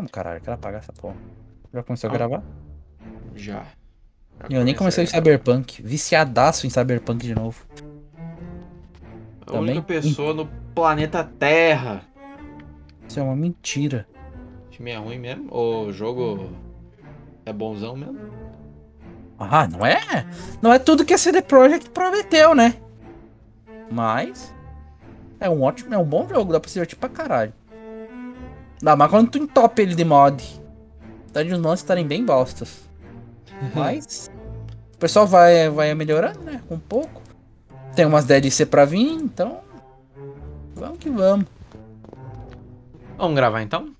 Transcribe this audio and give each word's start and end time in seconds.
Como 0.00 0.08
caralho? 0.08 0.40
Quero 0.40 0.54
apagar 0.54 0.80
essa 0.80 0.94
porra. 0.94 1.14
Já 1.74 1.82
começou 1.82 2.08
a 2.08 2.10
Ah. 2.10 2.16
gravar? 2.16 2.42
Já. 3.36 3.64
Já 4.48 4.56
Eu 4.56 4.64
nem 4.64 4.74
comecei 4.74 5.04
em 5.04 5.06
Cyberpunk. 5.06 5.82
Viciadaço 5.82 6.66
em 6.66 6.70
Cyberpunk 6.70 7.26
de 7.26 7.34
novo. 7.34 7.62
A 9.46 9.58
única 9.58 9.82
também? 9.82 9.82
pessoa 9.82 10.32
no 10.32 10.46
planeta 10.74 11.22
Terra. 11.22 12.00
Isso 13.06 13.20
é 13.20 13.22
uma 13.22 13.36
mentira. 13.36 14.08
O 14.68 14.70
time 14.70 14.90
é 14.90 14.96
ruim 14.96 15.18
mesmo? 15.18 15.54
O 15.54 15.92
jogo 15.92 16.50
é 17.44 17.52
bonzão 17.52 17.94
mesmo? 17.94 18.18
Ah, 19.38 19.68
não 19.68 19.84
é? 19.84 20.00
Não 20.62 20.72
é 20.72 20.78
tudo 20.78 21.04
que 21.04 21.12
a 21.12 21.18
CD 21.18 21.42
Projekt 21.42 21.90
prometeu, 21.90 22.54
né? 22.54 22.74
Mas. 23.90 24.54
É 25.38 25.50
um 25.50 25.60
ótimo, 25.62 25.92
é 25.94 25.98
um 25.98 26.04
bom 26.04 26.26
jogo, 26.26 26.52
dá 26.54 26.58
pra 26.60 26.68
se 26.68 26.74
divertir 26.74 26.96
pra 26.98 27.08
caralho. 27.10 27.52
Dá 28.82 28.96
mais 28.96 29.10
quando 29.10 29.30
tu 29.30 29.38
entope 29.38 29.82
ele 29.82 29.94
de 29.94 30.04
mod. 30.04 30.42
Tá 31.32 31.42
de 31.42 31.52
os 31.52 31.60
mods 31.60 31.80
estarem 31.80 32.06
bem 32.06 32.24
bostas. 32.24 32.80
Mas. 33.74 34.30
O 34.94 34.98
pessoal 34.98 35.26
vai, 35.26 35.68
vai 35.68 35.94
melhorando, 35.94 36.40
né? 36.40 36.62
Com 36.66 36.76
um 36.76 36.80
pouco. 36.80 37.22
Tem 37.94 38.06
umas 38.06 38.24
DLC 38.24 38.64
pra 38.64 38.84
vir, 38.84 39.12
então. 39.12 39.60
Vamos 40.74 40.98
que 40.98 41.10
vamos. 41.10 41.46
Vamos 43.18 43.34
gravar 43.36 43.62
então? 43.62 43.94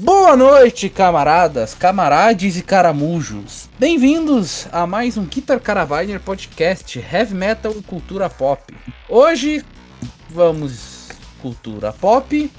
Boa 0.00 0.36
noite, 0.36 0.88
camaradas, 0.88 1.74
camarades 1.74 2.56
e 2.56 2.62
caramujos. 2.62 3.59
Bem-vindos 3.80 4.68
a 4.72 4.86
mais 4.86 5.16
um 5.16 5.24
Guitar 5.24 5.58
Caraviner 5.58 6.20
Podcast 6.20 6.98
Heavy 6.98 7.32
Metal 7.32 7.72
e 7.72 7.82
Cultura 7.82 8.28
Pop. 8.28 8.62
Hoje 9.08 9.64
vamos 10.28 11.08
cultura 11.40 11.90
pop. 11.90 12.52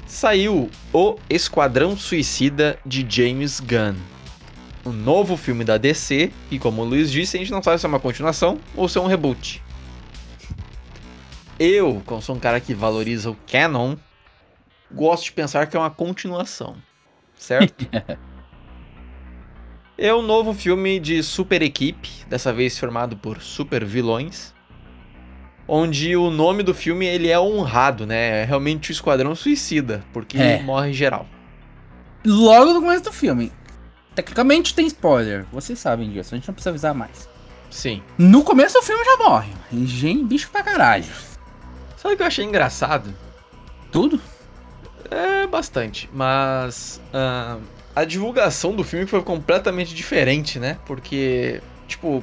saiu 0.04 0.68
O 0.92 1.16
Esquadrão 1.30 1.96
Suicida 1.96 2.76
de 2.84 3.06
James 3.08 3.60
Gunn. 3.60 3.94
Um 4.84 4.92
novo 4.92 5.36
filme 5.36 5.64
da 5.64 5.78
DC, 5.78 6.32
e 6.50 6.58
como 6.58 6.82
o 6.82 6.84
Luiz 6.84 7.10
disse, 7.10 7.36
a 7.36 7.40
gente 7.40 7.52
não 7.52 7.62
sabe 7.62 7.78
se 7.78 7.86
é 7.86 7.88
uma 7.88 8.00
continuação 8.00 8.58
ou 8.74 8.88
se 8.88 8.98
é 8.98 9.00
um 9.00 9.06
reboot. 9.06 9.62
Eu, 11.58 12.02
como 12.04 12.20
sou 12.20 12.34
um 12.34 12.40
cara 12.40 12.60
que 12.60 12.74
valoriza 12.74 13.30
o 13.30 13.36
canon, 13.50 13.94
gosto 14.90 15.24
de 15.24 15.32
pensar 15.32 15.66
que 15.66 15.76
é 15.76 15.80
uma 15.80 15.90
continuação, 15.90 16.76
certo? 17.36 17.86
É 19.98 20.12
um 20.12 20.22
novo 20.22 20.52
filme 20.54 20.98
de 20.98 21.22
super 21.22 21.62
equipe, 21.62 22.08
dessa 22.26 22.52
vez 22.52 22.76
formado 22.76 23.16
por 23.16 23.40
super 23.40 23.84
vilões, 23.84 24.52
onde 25.68 26.16
o 26.16 26.30
nome 26.30 26.62
do 26.64 26.74
filme 26.74 27.06
ele 27.06 27.28
é 27.28 27.38
honrado, 27.38 28.04
né? 28.06 28.40
É 28.40 28.44
realmente 28.44 28.90
o 28.90 28.92
Esquadrão 28.92 29.34
Suicida, 29.34 30.02
porque 30.12 30.38
É. 30.38 30.62
morre 30.62 30.92
geral. 30.92 31.28
Logo 32.24 32.72
no 32.72 32.80
começo 32.80 33.04
do 33.04 33.12
filme. 33.12 33.52
Tecnicamente 34.14 34.74
tem 34.74 34.86
spoiler, 34.86 35.46
vocês 35.52 35.78
sabem 35.78 36.10
disso, 36.10 36.34
a 36.34 36.38
gente 36.38 36.46
não 36.46 36.54
precisa 36.54 36.70
avisar 36.70 36.94
mais. 36.94 37.28
Sim. 37.70 38.02
No 38.18 38.44
começo 38.44 38.74
do 38.74 38.82
filme 38.82 39.02
já 39.04 39.16
morre. 39.16 39.50
Engenho 39.72 40.26
bicho 40.26 40.50
pra 40.50 40.62
caralho. 40.62 41.06
Sabe 41.96 42.14
o 42.14 42.16
que 42.16 42.22
eu 42.22 42.26
achei 42.26 42.44
engraçado? 42.44 43.14
Tudo? 43.90 44.20
É 45.10 45.46
bastante, 45.46 46.08
mas 46.12 47.00
ah, 47.12 47.58
a 47.94 48.04
divulgação 48.04 48.74
do 48.74 48.84
filme 48.84 49.06
foi 49.06 49.22
completamente 49.22 49.94
diferente, 49.94 50.58
né? 50.58 50.78
Porque, 50.86 51.62
tipo, 51.88 52.22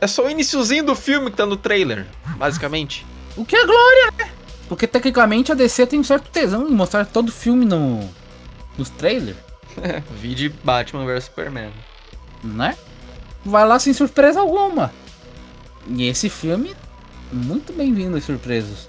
é 0.00 0.06
só 0.06 0.26
o 0.26 0.30
iniciozinho 0.30 0.84
do 0.84 0.94
filme 0.94 1.30
que 1.30 1.36
tá 1.36 1.46
no 1.46 1.56
trailer, 1.56 2.06
basicamente. 2.36 3.06
O 3.36 3.44
que 3.44 3.56
é 3.56 3.64
glória, 3.64 4.12
né? 4.18 4.30
Porque 4.68 4.86
tecnicamente 4.86 5.52
a 5.52 5.54
DC 5.54 5.86
tem 5.86 5.98
um 5.98 6.04
certo 6.04 6.30
tesão 6.30 6.68
em 6.68 6.72
mostrar 6.72 7.04
todo 7.04 7.28
o 7.28 7.32
filme 7.32 7.64
no, 7.64 8.00
nos 8.78 8.88
trailers, 8.90 9.36
Vi 10.20 10.34
de 10.34 10.48
Batman 10.48 11.04
vs 11.06 11.24
Superman. 11.24 11.70
né? 12.42 12.76
Vai 13.44 13.66
lá 13.66 13.78
sem 13.78 13.92
surpresa 13.92 14.40
alguma. 14.40 14.92
E 15.88 16.06
esse 16.06 16.28
filme, 16.28 16.74
muito 17.32 17.72
bem-vindo 17.72 18.16
às 18.16 18.24
surpresas. 18.24 18.88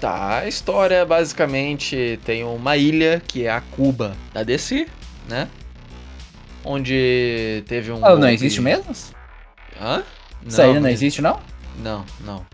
Tá, 0.00 0.38
a 0.40 0.48
história 0.48 1.04
basicamente 1.06 2.20
tem 2.24 2.44
uma 2.44 2.76
ilha 2.76 3.22
que 3.26 3.44
é 3.46 3.50
a 3.50 3.62
Cuba 3.62 4.14
da 4.34 4.42
DC, 4.42 4.86
né? 5.26 5.48
Onde 6.62 7.64
teve 7.66 7.90
um. 7.92 8.04
Ah, 8.04 8.14
não 8.16 8.28
existe 8.28 8.60
mesmo? 8.60 8.92
Hã? 9.80 10.02
Isso 10.44 10.60
aí 10.60 10.74
não 10.74 10.82
não 10.82 10.90
existe, 10.90 11.22
não? 11.22 11.40
Não, 11.82 12.04
não. 12.20 12.44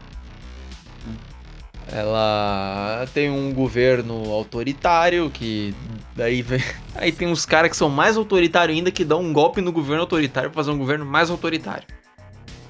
Ela 1.91 3.07
tem 3.13 3.31
um 3.31 3.53
governo 3.53 4.31
autoritário 4.31 5.29
que 5.31 5.75
daí 6.15 6.41
vem... 6.43 6.61
aí 6.95 7.11
tem 7.13 7.29
uns 7.29 7.45
caras 7.45 7.71
que 7.71 7.77
são 7.77 7.89
mais 7.89 8.17
autoritários 8.17 8.77
ainda 8.77 8.91
que 8.91 9.05
dão 9.05 9.21
um 9.21 9.33
golpe 9.33 9.61
no 9.61 9.73
governo 9.73 10.03
autoritário 10.03 10.51
pra 10.51 10.63
fazer 10.63 10.71
um 10.71 10.79
governo 10.79 11.05
mais 11.05 11.31
autoritário. 11.31 11.85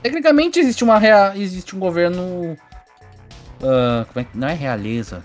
Tecnicamente 0.03 0.59
existe 0.59 0.83
uma 0.83 0.99
rea... 0.99 1.33
existe 1.37 1.77
um 1.77 1.79
governo. 1.79 2.57
ah, 3.63 4.05
como 4.13 4.21
é 4.21 4.25
que. 4.25 4.37
Não 4.37 4.49
é 4.49 4.55
realeza. 4.55 5.25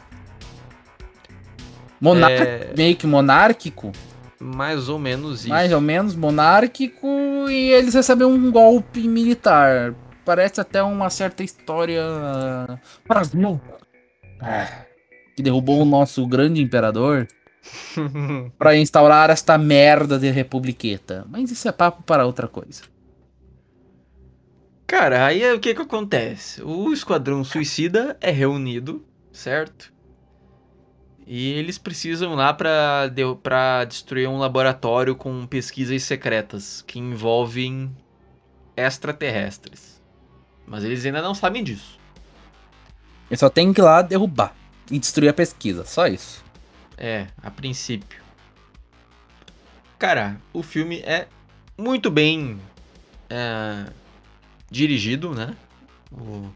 Monar... 1.99 2.31
É- 2.31 2.73
Meio 2.75 2.95
que 2.95 3.07
monárquico. 3.07 3.91
Mais 4.39 4.87
ou 4.87 4.99
menos 4.99 5.39
isso. 5.41 5.49
Mais 5.49 5.73
ou 5.73 5.81
menos 5.81 6.15
monárquico. 6.15 7.07
E 7.49 7.71
eles 7.71 7.93
recebem 7.95 8.27
um 8.27 8.51
golpe 8.51 9.07
militar. 9.07 9.95
Parece 10.23 10.61
até 10.61 10.83
uma 10.83 11.09
certa 11.09 11.43
história. 11.43 12.03
Brasil. 13.07 13.59
Que 15.35 15.43
derrubou 15.43 15.81
o 15.81 15.85
nosso 15.85 16.25
grande 16.27 16.61
imperador 16.61 17.27
pra 18.57 18.75
instaurar 18.75 19.29
esta 19.29 19.57
merda 19.57 20.17
de 20.17 20.29
republiqueta. 20.29 21.25
Mas 21.29 21.51
isso 21.51 21.67
é 21.67 21.71
papo 21.71 22.03
para 22.03 22.25
outra 22.25 22.47
coisa. 22.47 22.83
Cara, 24.85 25.25
aí 25.25 25.43
é 25.43 25.53
o 25.53 25.59
que 25.59 25.75
que 25.75 25.81
acontece? 25.81 26.63
O 26.63 26.93
Esquadrão 26.93 27.43
Suicida 27.43 28.15
é 28.21 28.31
reunido, 28.31 29.05
certo? 29.33 29.93
E 31.25 31.51
eles 31.51 31.77
precisam 31.77 32.35
lá 32.35 32.53
pra, 32.53 33.07
de- 33.09 33.35
pra 33.43 33.83
destruir 33.83 34.29
um 34.29 34.37
laboratório 34.37 35.13
com 35.13 35.45
pesquisas 35.45 36.03
secretas 36.03 36.81
que 36.87 36.99
envolvem 36.99 37.93
extraterrestres. 38.77 40.01
Mas 40.65 40.85
eles 40.85 41.05
ainda 41.05 41.21
não 41.21 41.35
sabem 41.35 41.65
disso. 41.65 41.96
Ele 43.29 43.37
só 43.37 43.49
tem 43.49 43.73
que 43.73 43.81
ir 43.81 43.83
lá 43.83 44.01
derrubar 44.01 44.53
e 44.89 44.97
destruir 44.97 45.29
a 45.29 45.33
pesquisa. 45.33 45.85
Só 45.85 46.07
isso. 46.07 46.43
É, 46.97 47.27
a 47.43 47.51
princípio. 47.51 48.21
Cara, 49.99 50.37
o 50.53 50.63
filme 50.63 50.99
é 50.99 51.27
muito 51.77 52.09
bem 52.09 52.59
é, 53.29 53.85
dirigido, 54.69 55.33
né? 55.33 55.55
O, 56.11 56.49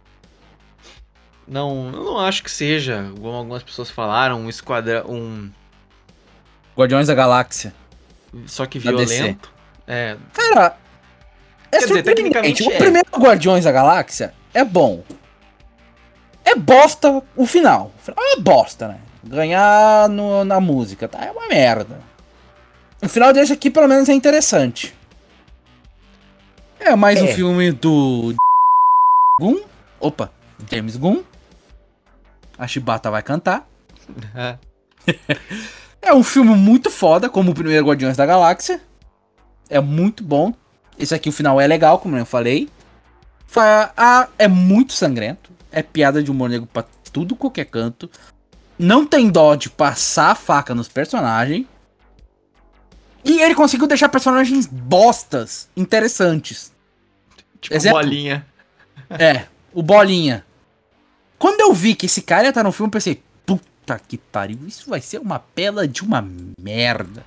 Não, 1.47 1.91
eu 1.93 2.03
não 2.03 2.19
acho 2.19 2.43
que 2.43 2.51
seja, 2.51 3.11
como 3.15 3.35
algumas 3.35 3.63
pessoas 3.63 3.89
falaram, 3.89 4.39
um 4.41 4.49
esquadrão. 4.49 5.05
Um. 5.09 5.51
Guardiões 6.77 7.07
da 7.07 7.15
Galáxia. 7.15 7.73
Só 8.45 8.65
que 8.65 8.79
violento. 8.79 9.51
É. 9.85 10.15
Cara, 10.33 10.77
é 11.71 11.79
Quer 11.79 11.87
surpreendente. 11.87 12.15
tecnicamente 12.15 12.63
O 12.63 12.71
é. 12.71 12.77
primeiro 12.77 13.09
Guardiões 13.17 13.65
da 13.65 13.71
Galáxia 13.71 14.33
é 14.53 14.63
bom. 14.63 15.03
É 16.51 16.55
bosta 16.55 17.21
o 17.35 17.45
final. 17.45 17.91
O 17.97 18.01
final 18.03 18.23
é 18.25 18.35
uma 18.35 18.43
bosta, 18.43 18.87
né? 18.87 18.99
Ganhar 19.23 20.09
no- 20.09 20.43
na 20.43 20.59
música, 20.59 21.07
tá? 21.07 21.23
É 21.23 21.31
uma 21.31 21.47
merda. 21.47 22.01
O 23.01 23.07
final 23.07 23.31
desse 23.31 23.53
aqui, 23.53 23.69
pelo 23.69 23.87
menos, 23.87 24.09
é 24.09 24.13
interessante. 24.13 24.93
É 26.79 26.95
mais 26.95 27.21
um 27.21 27.25
É. 27.25 27.33
filme 27.33 27.71
do. 27.71 28.33
Gun. 29.39 29.61
Opa, 29.99 30.31
James 30.69 30.95
Gunn. 30.97 31.21
A 32.57 32.67
Chibata 32.67 33.09
vai 33.11 33.21
cantar. 33.23 33.67
é. 34.35 34.57
É 36.03 36.11
um 36.15 36.23
filme 36.23 36.55
muito 36.55 36.89
foda, 36.89 37.29
como 37.29 37.51
o 37.51 37.53
primeiro 37.53 37.85
Guardiões 37.85 38.17
da 38.17 38.25
Galáxia. 38.25 38.81
É 39.69 39.79
muito 39.79 40.23
bom. 40.23 40.51
Esse 40.97 41.13
aqui, 41.13 41.29
o 41.29 41.31
final 41.31 41.61
é 41.61 41.67
legal, 41.67 41.99
como 41.99 42.17
eu 42.17 42.25
falei. 42.25 42.67
Fa- 43.45 43.93
ah, 43.95 44.27
é 44.39 44.47
muito 44.47 44.93
sangrento. 44.93 45.51
É 45.71 45.81
piada 45.81 46.21
de 46.21 46.29
humor 46.29 46.49
negro 46.49 46.67
pra 46.71 46.83
tudo 47.11 47.35
qualquer 47.35 47.65
canto. 47.65 48.09
Não 48.77 49.05
tem 49.05 49.29
dó 49.29 49.55
de 49.55 49.69
passar 49.69 50.31
a 50.31 50.35
faca 50.35 50.73
nos 50.75 50.87
personagens. 50.87 51.65
E 53.23 53.39
ele 53.41 53.53
conseguiu 53.55 53.87
deixar 53.87 54.09
personagens 54.09 54.65
bostas 54.65 55.69
interessantes. 55.77 56.71
Tipo 57.59 57.75
Exemplo. 57.75 57.99
bolinha. 57.99 58.45
É, 59.09 59.45
o 59.73 59.83
Bolinha. 59.83 60.43
Quando 61.37 61.61
eu 61.61 61.73
vi 61.73 61.93
que 61.95 62.05
esse 62.07 62.21
cara 62.21 62.43
ia 62.43 62.49
estar 62.49 62.63
no 62.63 62.71
filme, 62.71 62.87
eu 62.87 62.91
pensei, 62.91 63.21
puta 63.45 63.99
que 63.99 64.17
pariu, 64.17 64.59
isso 64.67 64.89
vai 64.89 65.01
ser 65.01 65.19
uma 65.19 65.37
pela 65.39 65.87
de 65.87 66.01
uma 66.01 66.27
merda. 66.59 67.23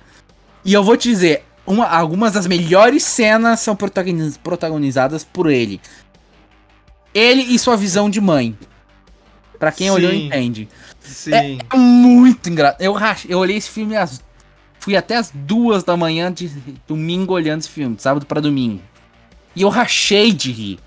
E 0.63 0.73
eu 0.73 0.83
vou 0.83 0.97
te 0.97 1.09
dizer, 1.09 1.45
uma- 1.65 1.87
algumas 1.87 2.33
das 2.33 2.47
melhores 2.47 3.03
cenas 3.03 3.59
são 3.61 3.75
protagoniz- 3.75 4.37
protagonizadas 4.37 5.23
por 5.23 5.49
ele. 5.49 5.79
Ele 7.15 7.41
e 7.43 7.57
sua 7.57 7.77
visão 7.77 8.09
de 8.09 8.19
mãe. 8.19 8.57
Pra 9.57 9.71
quem 9.71 9.89
olhou, 9.89 10.11
Sim. 10.11 10.27
entende. 10.27 10.67
Sim. 10.99 11.31
É 11.71 11.77
muito 11.77 12.49
engraçado. 12.49 12.81
Eu, 12.81 12.95
eu 13.29 13.39
olhei 13.39 13.55
esse 13.55 13.69
filme 13.69 13.95
às. 13.95 14.21
Fui 14.79 14.97
até 14.97 15.15
as 15.15 15.31
duas 15.33 15.83
da 15.83 15.95
manhã 15.95 16.31
de 16.31 16.49
domingo 16.85 17.33
olhando 17.33 17.61
esse 17.61 17.69
filme, 17.69 17.95
de 17.95 18.01
sábado 18.01 18.25
pra 18.25 18.41
domingo. 18.41 18.81
E 19.55 19.61
eu 19.61 19.69
rachei 19.69 20.33
de 20.33 20.51
rir. 20.51 20.79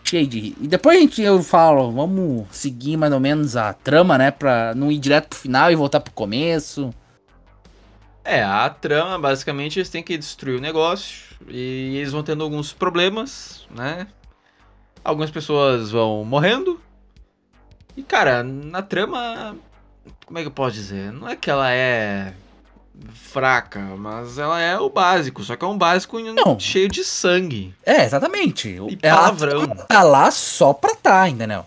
Rachei 0.00 0.26
de 0.26 0.38
rir. 0.38 0.56
E 0.60 0.68
depois 0.68 0.98
a 0.98 1.00
gente, 1.00 1.22
eu 1.22 1.42
falo, 1.42 1.90
vamos 1.90 2.46
seguir 2.50 2.98
mais 2.98 3.12
ou 3.12 3.18
menos 3.18 3.56
a 3.56 3.72
trama, 3.72 4.18
né? 4.18 4.30
Pra 4.30 4.74
não 4.74 4.92
ir 4.92 4.98
direto 4.98 5.28
pro 5.28 5.38
final 5.38 5.72
e 5.72 5.74
voltar 5.74 6.00
pro 6.00 6.12
começo. 6.12 6.92
É, 8.22 8.42
a 8.42 8.68
trama, 8.68 9.18
basicamente, 9.18 9.78
eles 9.78 9.88
têm 9.88 10.02
que 10.02 10.16
destruir 10.18 10.58
o 10.58 10.60
negócio 10.60 11.24
e 11.48 11.96
eles 11.96 12.12
vão 12.12 12.22
tendo 12.22 12.44
alguns 12.44 12.72
problemas, 12.72 13.66
né? 13.74 14.06
Algumas 15.04 15.30
pessoas 15.30 15.90
vão 15.90 16.24
morrendo. 16.24 16.80
E, 17.96 18.02
cara, 18.02 18.42
na 18.42 18.80
trama, 18.82 19.54
como 20.26 20.38
é 20.38 20.42
que 20.42 20.48
eu 20.48 20.52
posso 20.52 20.74
dizer? 20.74 21.12
Não 21.12 21.28
é 21.28 21.36
que 21.36 21.50
ela 21.50 21.70
é 21.70 22.32
fraca, 23.12 23.80
mas 23.80 24.38
ela 24.38 24.60
é 24.60 24.78
o 24.78 24.88
básico, 24.88 25.42
só 25.42 25.56
que 25.56 25.64
é 25.64 25.68
um 25.68 25.76
básico 25.76 26.18
Não. 26.20 26.58
cheio 26.58 26.88
de 26.88 27.04
sangue. 27.04 27.74
É, 27.84 28.04
exatamente. 28.04 28.68
E 28.68 28.98
Ela 29.02 29.16
palavrão. 29.32 29.66
tá 29.88 30.02
lá 30.02 30.30
só 30.30 30.72
pra 30.72 30.94
tá, 30.94 31.28
entendeu? 31.28 31.66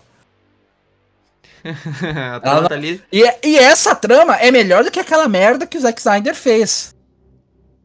a 2.34 2.40
trama 2.40 2.60
não- 2.62 2.68
tá 2.68 2.74
ali. 2.74 3.02
E, 3.12 3.22
e 3.46 3.58
essa 3.58 3.94
trama 3.94 4.36
é 4.36 4.50
melhor 4.50 4.84
do 4.84 4.90
que 4.90 5.00
aquela 5.00 5.28
merda 5.28 5.66
que 5.66 5.76
o 5.76 5.80
Zack 5.80 6.00
Snyder 6.00 6.34
fez. 6.34 6.94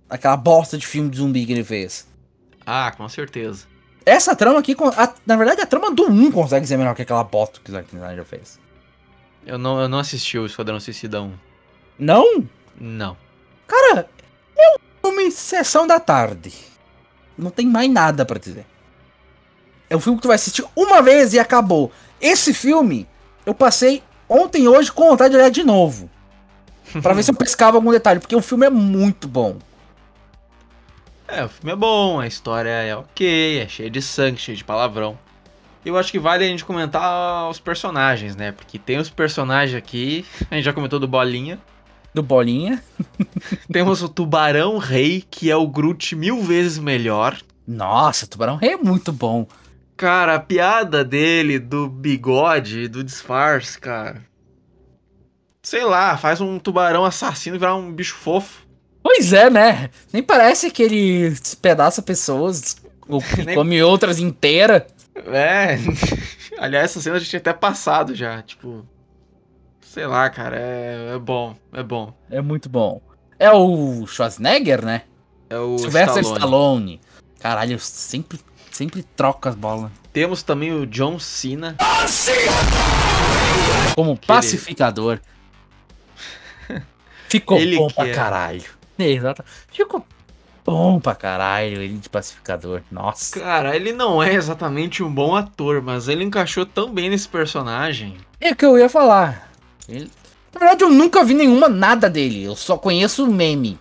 Aquela 0.09 0.37
bosta 0.37 0.77
de 0.77 0.85
filme 0.85 1.09
de 1.09 1.17
zumbi 1.17 1.45
que 1.45 1.51
ele 1.51 1.63
fez. 1.63 2.07
Ah, 2.65 2.91
com 2.95 3.07
certeza. 3.09 3.65
Essa 4.05 4.35
trama 4.35 4.59
aqui, 4.59 4.75
a- 4.97 5.13
na 5.25 5.35
verdade, 5.35 5.61
a 5.61 5.65
trama 5.65 5.91
do 5.91 6.03
1 6.11 6.31
consegue 6.31 6.67
ser 6.67 6.77
melhor 6.77 6.93
que 6.95 7.01
aquela 7.03 7.23
bosta 7.23 7.59
que 7.63 7.69
o 7.69 7.73
Zack 7.73 7.87
Snyder 7.93 8.25
fez. 8.25 8.59
Eu 9.45 9.57
não, 9.57 9.79
eu 9.81 9.87
não 9.89 9.99
assisti 9.99 10.37
o 10.37 10.45
Esquadrão 10.45 10.79
Suicida 10.79 11.21
1. 11.21 11.33
Não? 11.99 12.43
Não. 12.79 13.15
Cara, 13.67 14.09
é 14.57 14.75
um 14.75 14.79
filme 15.09 15.31
sessão 15.31 15.85
da 15.87 15.99
tarde. 15.99 16.53
Não 17.37 17.49
tem 17.51 17.65
mais 17.67 17.89
nada 17.91 18.25
pra 18.25 18.39
dizer. 18.39 18.65
É 19.89 19.95
um 19.95 19.99
filme 19.99 20.17
que 20.17 20.23
tu 20.23 20.27
vai 20.27 20.35
assistir 20.35 20.65
uma 20.75 21.01
vez 21.01 21.33
e 21.33 21.39
acabou. 21.39 21.91
Esse 22.21 22.53
filme, 22.53 23.07
eu 23.45 23.53
passei 23.53 24.01
ontem 24.27 24.63
e 24.63 24.67
hoje 24.67 24.91
com 24.91 25.09
vontade 25.09 25.31
de 25.31 25.37
olhar 25.37 25.49
de 25.49 25.63
novo. 25.63 26.09
Pra 27.01 27.13
ver 27.13 27.23
se 27.23 27.31
eu 27.31 27.35
pescava 27.35 27.77
algum 27.77 27.91
detalhe, 27.91 28.19
porque 28.19 28.35
o 28.35 28.41
filme 28.41 28.65
é 28.65 28.69
muito 28.69 29.27
bom. 29.27 29.57
É, 31.33 31.43
o 31.45 31.49
filme 31.49 31.71
é 31.71 31.75
bom, 31.75 32.19
a 32.19 32.27
história 32.27 32.69
é 32.69 32.95
ok, 32.95 33.57
é 33.57 33.67
cheia 33.67 33.89
de 33.89 34.03
sangue, 34.03 34.39
cheia 34.39 34.55
de 34.55 34.63
palavrão. 34.63 35.17
Eu 35.83 35.97
acho 35.97 36.11
que 36.11 36.19
vale 36.19 36.45
a 36.45 36.47
gente 36.47 36.63
comentar 36.63 37.49
os 37.49 37.59
personagens, 37.59 38.35
né? 38.35 38.51
Porque 38.51 38.77
tem 38.77 38.99
os 38.99 39.09
personagens 39.09 39.75
aqui, 39.75 40.23
a 40.51 40.53
gente 40.53 40.63
já 40.63 40.71
comentou 40.71 40.99
do 40.99 41.07
Bolinha. 41.07 41.59
Do 42.13 42.21
Bolinha. 42.21 42.83
Temos 43.73 44.03
o 44.03 44.09
Tubarão 44.09 44.77
Rei, 44.77 45.23
que 45.27 45.49
é 45.49 45.55
o 45.55 45.65
Groot 45.65 46.15
mil 46.15 46.39
vezes 46.43 46.77
melhor. 46.77 47.35
Nossa, 47.67 48.27
Tubarão 48.27 48.55
Rei 48.55 48.73
é 48.73 48.77
muito 48.77 49.11
bom. 49.11 49.47
Cara, 49.97 50.35
a 50.35 50.39
piada 50.39 51.03
dele, 51.03 51.57
do 51.57 51.89
bigode, 51.89 52.87
do 52.87 53.03
disfarce, 53.03 53.79
cara. 53.79 54.23
Sei 55.63 55.83
lá, 55.83 56.15
faz 56.15 56.39
um 56.39 56.59
tubarão 56.59 57.03
assassino 57.03 57.57
virar 57.57 57.73
um 57.73 57.91
bicho 57.91 58.13
fofo. 58.13 58.62
Pois 59.03 59.33
é, 59.33 59.49
né? 59.49 59.89
Nem 60.11 60.23
parece 60.23 60.71
que 60.71 60.81
ele 60.81 61.29
despedaça 61.29 62.01
pessoas 62.01 62.77
ou 63.07 63.21
Nem- 63.45 63.55
come 63.55 63.83
outras 63.83 64.17
inteiras. 64.19 64.83
É. 65.27 65.77
Aliás, 66.57 66.85
essa 66.91 67.01
cena 67.01 67.17
a 67.17 67.19
gente 67.19 67.29
tinha 67.29 67.39
até 67.39 67.53
passado 67.53 68.15
já, 68.15 68.41
tipo. 68.41 68.85
Sei 69.81 70.07
lá, 70.07 70.27
cara, 70.29 70.55
é, 70.57 71.11
é 71.15 71.19
bom, 71.19 71.55
é 71.71 71.83
bom. 71.83 72.13
É 72.31 72.41
muito 72.41 72.67
bom. 72.69 72.99
É 73.37 73.51
o 73.51 74.07
Schwarzenegger, 74.07 74.83
né? 74.83 75.03
É 75.49 75.57
o 75.59 75.77
Sylvester 75.77 76.23
Stallone. 76.23 76.39
Stallone. 76.39 77.01
Caralho, 77.39 77.73
eu 77.73 77.79
sempre, 77.79 78.39
sempre 78.71 79.03
troco 79.03 79.47
as 79.49 79.53
bolas. 79.55 79.91
Temos 80.11 80.41
também 80.41 80.71
o 80.73 80.87
John 80.87 81.19
Cena. 81.19 81.75
Como 83.95 84.17
pacificador. 84.17 85.19
Ficou 87.27 87.57
Ele 87.61 87.77
bom 87.77 87.87
pra 87.87 88.07
é. 88.07 88.13
caralho. 88.13 88.63
Exato. 88.97 89.43
Ficou 89.71 90.05
bom 90.65 90.99
pra 90.99 91.15
caralho 91.15 91.81
ele 91.81 91.97
de 91.97 92.09
pacificador. 92.09 92.81
Nossa. 92.91 93.39
Cara, 93.39 93.75
ele 93.75 93.91
não 93.91 94.21
é 94.23 94.33
exatamente 94.33 95.03
um 95.03 95.13
bom 95.13 95.35
ator, 95.35 95.81
mas 95.81 96.07
ele 96.07 96.23
encaixou 96.23 96.65
tão 96.65 96.89
bem 96.93 97.09
nesse 97.09 97.27
personagem. 97.27 98.17
É 98.39 98.51
o 98.51 98.55
que 98.55 98.65
eu 98.65 98.77
ia 98.77 98.87
falar. 98.89 99.51
Ele- 99.89 100.09
Na 100.53 100.59
verdade, 100.59 100.83
eu 100.83 100.89
nunca 100.89 101.23
vi 101.23 101.33
nenhuma 101.33 101.67
nada 101.67 102.09
dele. 102.09 102.43
Eu 102.43 102.55
só 102.55 102.77
conheço 102.77 103.25
o 103.25 103.31
meme. 103.33 103.79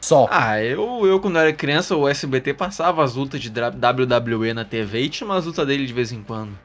Só. 0.00 0.28
Ah, 0.30 0.62
eu, 0.62 1.06
eu 1.06 1.18
quando 1.18 1.38
era 1.38 1.50
criança, 1.50 1.96
o 1.96 2.06
SBT 2.06 2.52
passava 2.52 3.02
as 3.02 3.14
lutas 3.14 3.40
de 3.40 3.48
WWE 3.48 4.52
na 4.52 4.62
TV 4.64 5.00
e 5.04 5.08
tinha 5.08 5.26
umas 5.26 5.46
lutas 5.46 5.66
dele 5.66 5.86
de 5.86 5.94
vez 5.94 6.12
em 6.12 6.22
quando. 6.22 6.56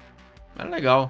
Era 0.57 0.69
legal. 0.69 1.09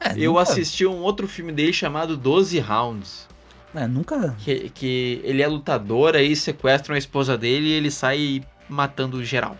É, 0.00 0.14
Eu 0.16 0.32
nunca- 0.32 0.42
assisti 0.44 0.86
um 0.86 1.02
outro 1.02 1.28
filme 1.28 1.52
dele 1.52 1.74
chamado 1.74 2.16
12 2.16 2.58
Rounds. 2.58 3.28
É, 3.74 3.86
nunca. 3.86 4.34
Que, 4.40 4.68
que 4.70 5.20
ele 5.22 5.42
é 5.42 5.46
lutador, 5.46 6.16
aí 6.16 6.34
sequestram 6.34 6.94
a 6.94 6.98
esposa 6.98 7.38
dele 7.38 7.68
e 7.68 7.72
ele 7.72 7.90
sai 7.90 8.42
matando 8.68 9.24
geral. 9.24 9.56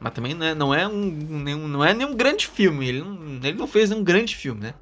Mas 0.00 0.12
também 0.12 0.34
não 0.34 0.46
é, 0.46 0.54
não 0.54 0.74
é 0.74 0.86
um 0.86 1.10
nenhum, 1.10 1.66
não 1.66 1.84
é 1.84 1.92
nenhum 1.92 2.14
grande 2.14 2.46
filme. 2.46 2.88
Ele 2.88 3.00
não, 3.00 3.40
ele 3.42 3.58
não 3.58 3.66
fez 3.66 3.90
nenhum 3.90 4.04
grande 4.04 4.36
filme, 4.36 4.60
né? 4.60 4.74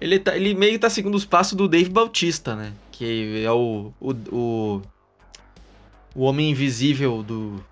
Ele, 0.00 0.18
tá, 0.18 0.36
ele 0.36 0.54
meio 0.54 0.72
que 0.72 0.78
tá 0.78 0.90
seguindo 0.90 1.14
os 1.14 1.24
passos 1.24 1.54
do 1.54 1.68
Dave 1.68 1.90
Bautista, 1.90 2.54
né? 2.54 2.72
Que 2.90 3.44
é 3.44 3.50
o. 3.50 3.92
O, 4.00 4.12
o, 4.32 4.82
o 6.14 6.22
Homem 6.22 6.50
Invisível 6.50 7.22
do. 7.22 7.64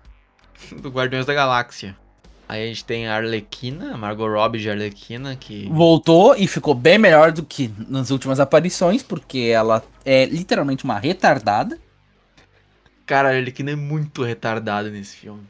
Do 0.81 0.89
Guardiões 0.89 1.25
da 1.25 1.33
Galáxia. 1.33 1.97
Aí 2.47 2.63
a 2.63 2.67
gente 2.67 2.83
tem 2.83 3.07
a 3.07 3.15
Arlequina, 3.15 3.93
a 3.93 3.97
Margot 3.97 4.27
Robbie 4.27 4.59
de 4.59 4.69
Arlequina, 4.69 5.35
que. 5.35 5.69
Voltou 5.69 6.35
e 6.35 6.47
ficou 6.47 6.73
bem 6.73 6.97
melhor 6.97 7.31
do 7.31 7.43
que 7.43 7.71
nas 7.87 8.11
últimas 8.11 8.39
aparições, 8.39 9.01
porque 9.01 9.51
ela 9.53 9.83
é 10.05 10.25
literalmente 10.25 10.83
uma 10.83 10.99
retardada. 10.99 11.79
Cara, 13.05 13.29
a 13.29 13.35
Arlequina 13.35 13.71
é 13.71 13.75
muito 13.75 14.23
retardada 14.23 14.89
nesse 14.89 15.15
filme. 15.15 15.41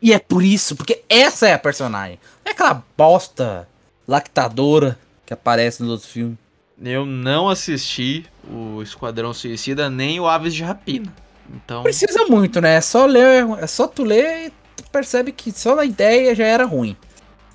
E 0.00 0.12
é 0.12 0.18
por 0.18 0.42
isso, 0.42 0.76
porque 0.76 1.02
essa 1.08 1.48
é 1.48 1.52
a 1.52 1.58
personagem. 1.58 2.18
Não 2.44 2.50
é 2.50 2.54
aquela 2.54 2.82
bosta 2.96 3.68
lactadora 4.06 4.98
que 5.26 5.34
aparece 5.34 5.82
nos 5.82 5.90
outros 5.90 6.10
filmes. 6.10 6.38
Eu 6.80 7.04
não 7.04 7.48
assisti 7.48 8.24
o 8.48 8.80
Esquadrão 8.82 9.34
Suicida 9.34 9.90
nem 9.90 10.20
o 10.20 10.26
Aves 10.28 10.54
de 10.54 10.62
Rapina. 10.62 11.12
Então, 11.50 11.82
precisa 11.82 12.26
muito, 12.26 12.60
né? 12.60 12.76
É 12.76 12.80
só 12.80 13.06
ler, 13.06 13.46
é 13.58 13.66
só 13.66 13.88
tu 13.88 14.04
ler 14.04 14.52
percebe 14.88 15.32
que 15.32 15.52
só 15.52 15.74
na 15.76 15.84
ideia 15.84 16.34
já 16.34 16.44
era 16.44 16.64
ruim. 16.64 16.96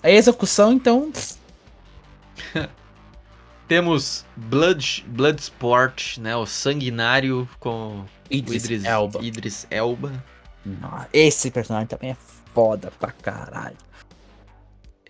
A 0.01 0.09
execução, 0.09 0.73
então, 0.73 1.11
Temos 3.67 4.25
Blood, 4.35 5.05
Bloodsport, 5.07 6.17
né? 6.17 6.35
O 6.35 6.45
sanguinário 6.45 7.47
com 7.59 8.01
o 8.01 8.05
Idris, 8.29 8.65
Idris 8.65 8.85
Elba. 8.85 9.19
Idris 9.23 9.67
Elba. 9.69 10.23
Esse 11.11 11.49
personagem 11.49 11.87
também 11.87 12.11
é 12.11 12.17
foda 12.53 12.91
pra 12.99 13.11
caralho. 13.11 13.77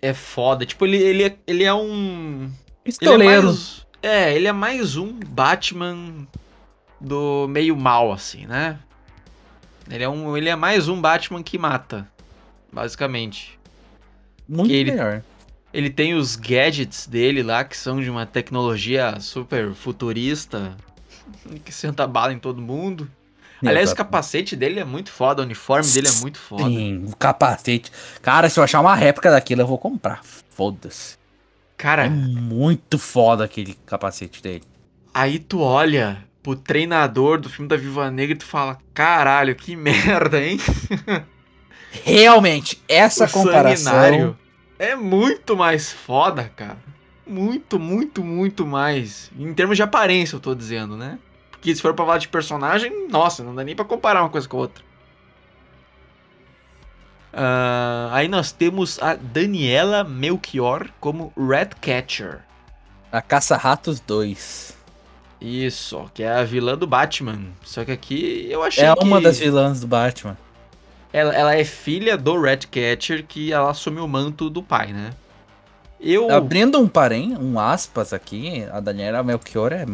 É 0.00 0.12
foda. 0.12 0.64
Tipo, 0.64 0.86
ele, 0.86 0.96
ele, 0.98 1.24
é, 1.24 1.36
ele 1.46 1.64
é 1.64 1.74
um. 1.74 2.44
Ele 2.44 2.50
é, 2.50 2.84
Pistoleiro. 2.84 3.46
mais, 3.46 3.86
é, 4.02 4.34
ele 4.34 4.46
é 4.46 4.52
mais 4.52 4.96
um 4.96 5.12
Batman 5.12 6.26
do 7.00 7.46
meio 7.48 7.76
mal, 7.76 8.12
assim, 8.12 8.46
né? 8.46 8.78
Ele 9.90 10.04
é, 10.04 10.08
um, 10.08 10.36
ele 10.36 10.48
é 10.48 10.56
mais 10.56 10.88
um 10.88 11.00
Batman 11.00 11.42
que 11.42 11.58
mata, 11.58 12.08
basicamente. 12.74 13.58
Muito 14.48 14.72
ele- 14.72 14.90
melhor. 14.92 15.22
Ele 15.72 15.90
tem 15.90 16.14
os 16.14 16.36
gadgets 16.36 17.06
dele 17.06 17.42
lá, 17.42 17.64
que 17.64 17.76
são 17.76 18.00
de 18.00 18.08
uma 18.08 18.24
tecnologia 18.26 19.18
super 19.18 19.72
futurista, 19.74 20.76
que 21.64 21.72
senta 21.72 22.06
bala 22.06 22.32
em 22.32 22.38
todo 22.38 22.60
mundo. 22.62 23.10
Aliás, 23.60 23.88
o 23.88 23.92
Exato. 23.92 23.96
capacete 23.96 24.54
dele 24.54 24.78
é 24.78 24.84
muito 24.84 25.10
foda, 25.10 25.40
o 25.40 25.44
uniforme 25.44 25.90
dele 25.90 26.08
é 26.08 26.12
muito 26.20 26.38
foda. 26.38 26.64
Sim, 26.64 27.04
o 27.08 27.16
capacete. 27.16 27.90
Cara, 28.20 28.48
se 28.50 28.60
eu 28.60 28.64
achar 28.64 28.80
uma 28.80 28.94
réplica 28.94 29.30
daquilo, 29.30 29.62
eu 29.62 29.66
vou 29.66 29.78
comprar. 29.78 30.20
Foda-se. 30.50 31.14
É 31.14 31.16
Cara, 31.76 32.08
muito 32.10 32.98
foda 32.98 33.44
aquele 33.44 33.74
capacete 33.86 34.42
dele. 34.42 34.62
aí 35.12 35.38
tu 35.38 35.60
olha 35.60 36.22
pro 36.42 36.54
treinador 36.54 37.40
do 37.40 37.48
filme 37.48 37.68
da 37.68 37.76
Viva 37.76 38.10
Negra 38.10 38.34
e 38.34 38.38
tu 38.38 38.44
fala, 38.44 38.78
caralho, 38.92 39.56
que 39.56 39.74
merda, 39.76 40.40
hein? 40.40 40.58
Realmente, 42.04 42.82
essa 42.88 43.26
o 43.26 43.30
comparação. 43.30 43.92
sanguinário 43.92 44.38
é 44.78 44.96
muito 44.96 45.56
mais 45.56 45.92
foda, 45.92 46.50
cara. 46.56 46.76
Muito, 47.26 47.78
muito, 47.78 48.22
muito 48.22 48.66
mais. 48.66 49.30
Em 49.38 49.54
termos 49.54 49.76
de 49.76 49.82
aparência, 49.82 50.36
eu 50.36 50.40
tô 50.40 50.54
dizendo, 50.54 50.96
né? 50.96 51.18
Porque 51.50 51.74
se 51.74 51.80
for 51.80 51.94
pra 51.94 52.04
falar 52.04 52.18
de 52.18 52.28
personagem, 52.28 53.08
nossa, 53.08 53.42
não 53.42 53.54
dá 53.54 53.64
nem 53.64 53.74
pra 53.74 53.84
comparar 53.84 54.22
uma 54.22 54.28
coisa 54.28 54.46
com 54.48 54.58
a 54.58 54.60
outra. 54.60 54.84
Ah, 57.32 58.10
aí 58.12 58.28
nós 58.28 58.52
temos 58.52 59.02
a 59.02 59.14
Daniela 59.14 60.04
Melchior 60.04 60.88
como 61.00 61.32
Ratcatcher. 61.36 62.40
A 63.10 63.22
Caça-Ratos 63.22 64.00
2. 64.00 64.76
Isso, 65.40 66.10
que 66.14 66.22
é 66.22 66.30
a 66.30 66.44
vilã 66.44 66.76
do 66.76 66.86
Batman. 66.86 67.40
Só 67.62 67.84
que 67.84 67.92
aqui 67.92 68.46
eu 68.50 68.62
achei 68.62 68.84
É 68.84 68.94
que 68.94 69.04
uma 69.04 69.20
das 69.20 69.38
vilãs 69.38 69.80
do 69.80 69.86
Batman. 69.86 70.36
Ela, 71.14 71.32
ela 71.32 71.54
é 71.54 71.64
filha 71.64 72.16
do 72.16 72.40
Ratcatcher 72.40 73.24
que 73.24 73.52
ela 73.52 73.70
assume 73.70 74.00
o 74.00 74.08
manto 74.08 74.50
do 74.50 74.60
pai, 74.60 74.92
né? 74.92 75.12
Eu 76.00 76.28
Abrindo 76.28 76.80
um 76.80 76.88
parém, 76.88 77.36
um 77.38 77.56
aspas 77.56 78.12
aqui, 78.12 78.64
a 78.64 78.80
Daniela 78.80 79.22
Melchior 79.22 79.72
é. 79.72 79.86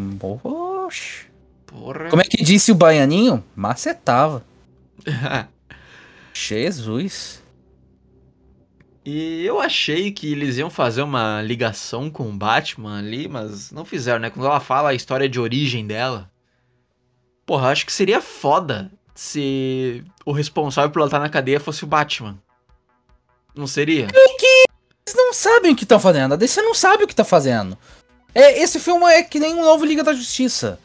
Oxe. 0.43 1.27
Porra. 1.67 2.09
Como 2.09 2.23
é 2.23 2.25
que 2.25 2.43
disse 2.43 2.73
o 2.73 2.75
Baianinho? 2.75 3.45
Macetava. 3.55 4.43
Jesus. 6.33 7.43
E 9.05 9.45
eu 9.45 9.61
achei 9.61 10.11
que 10.11 10.33
eles 10.33 10.57
iam 10.57 10.71
fazer 10.71 11.03
uma 11.03 11.43
ligação 11.43 12.11
com 12.11 12.31
o 12.31 12.33
Batman 12.33 12.99
ali, 12.99 13.29
mas 13.29 13.71
não 13.71 13.85
fizeram, 13.85 14.21
né? 14.21 14.31
Quando 14.31 14.47
ela 14.47 14.59
fala 14.59 14.89
a 14.89 14.95
história 14.95 15.29
de 15.29 15.39
origem 15.39 15.87
dela. 15.87 16.31
Porra, 17.45 17.69
acho 17.69 17.85
que 17.85 17.93
seria 17.93 18.23
foda 18.23 18.91
se 19.14 20.05
o 20.25 20.33
responsável 20.33 20.90
por 20.90 21.00
ela 21.00 21.09
estar 21.09 21.21
na 21.21 21.29
cadeia 21.29 21.61
fosse 21.61 21.85
o 21.85 21.87
Batman. 21.87 22.38
Não 23.55 23.67
seria? 23.67 24.09
Eles 24.12 25.14
não 25.14 25.33
sabem 25.33 25.73
o 25.73 25.76
que 25.76 25.85
estão 25.85 25.99
fazendo. 25.99 26.35
A 26.35 26.37
DC 26.37 26.62
não 26.62 26.75
sabe 26.75 27.05
o 27.05 27.07
que 27.07 27.14
tá 27.14 27.25
fazendo. 27.25 27.76
É, 28.35 28.61
esse 28.61 28.79
filme 28.79 29.05
é 29.07 29.23
que 29.23 29.40
nem 29.40 29.55
um 29.55 29.64
novo 29.64 29.85
Liga 29.85 30.05
da 30.05 30.12
Justiça. 30.12 30.79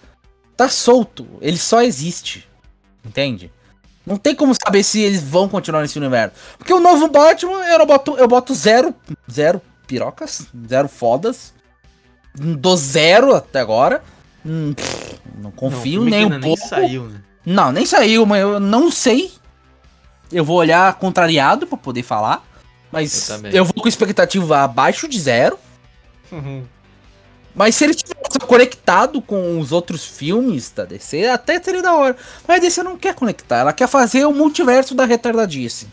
Tá 0.58 0.68
solto. 0.68 1.28
Ele 1.42 1.58
só 1.58 1.82
existe. 1.82 2.48
Entende? 3.04 3.52
Não 4.06 4.18
tem 4.18 4.36
como 4.36 4.54
saber 4.54 4.84
se 4.84 5.02
eles 5.02 5.22
vão 5.22 5.50
continuar 5.50 5.82
nesse 5.82 5.98
universo. 5.98 6.36
Porque 6.58 6.74
o 6.74 6.80
novo 6.80 7.08
Batman, 7.08 7.66
eu, 7.66 7.86
boto, 7.86 8.18
eu 8.18 8.28
boto 8.28 8.54
zero, 8.54 8.94
zero 9.32 9.62
pirocas, 9.88 10.48
zero 10.68 10.88
fodas. 10.88 11.54
Do 12.34 12.76
zero 12.76 13.36
até 13.36 13.60
agora. 13.60 14.04
Hum, 14.46 14.74
pff, 14.74 15.20
não 15.38 15.52
confio 15.52 16.02
Não, 16.02 16.10
nem 16.10 16.30
que 16.30 16.36
um 16.36 16.40
pouco. 16.42 16.60
Nem 16.60 16.70
saiu, 16.70 17.06
né? 17.06 17.22
Não, 17.46 17.72
nem 17.72 17.86
saiu, 17.86 18.26
mas 18.26 18.42
eu 18.42 18.60
não 18.60 18.92
sei. 18.92 19.32
Eu 20.32 20.44
vou 20.44 20.58
olhar 20.58 20.94
contrariado 20.96 21.68
pra 21.68 21.78
poder 21.78 22.04
falar. 22.04 22.44
Mas 22.92 23.30
Eu 23.30 23.52
eu, 23.52 23.66
vou 23.66 23.84
com 23.84 23.88
expectativa 23.88 24.60
abaixo 24.64 25.08
de 25.08 25.20
zero. 25.20 25.60
Mas 27.54 27.76
se 27.76 27.86
ele 27.86 27.94
tivesse 27.94 28.40
conectado 28.40 29.22
com 29.22 29.60
os 29.60 29.72
outros 29.72 30.06
filmes 30.06 30.72
da 30.72 30.84
DC, 30.84 31.26
até 31.28 31.62
seria 31.62 31.82
da 31.82 31.94
hora. 31.94 32.18
Mas 32.48 32.58
a 32.58 32.60
DC 32.60 32.84
não 32.84 32.98
quer 32.98 33.16
conectar, 33.16 33.60
ela 33.60 33.74
quer 33.74 33.88
fazer 33.88 34.26
o 34.26 34.34
multiverso 34.34 34.94
da 34.94 35.06
retardadice. 35.06 35.88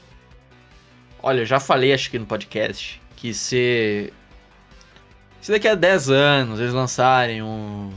Olha, 1.23 1.41
eu 1.41 1.47
já 1.47 1.61
falei, 1.61 1.93
acho 1.93 2.11
que 2.11 2.19
no 2.19 2.27
podcast, 2.27 3.01
que 3.15 3.33
se. 3.33 4.13
Se 5.41 5.53
daqui 5.53 5.69
a 5.69 5.75
10 5.75 6.11
anos 6.11 6.61
eles 6.61 6.73
lançarem 6.73 7.43
um 7.43 7.93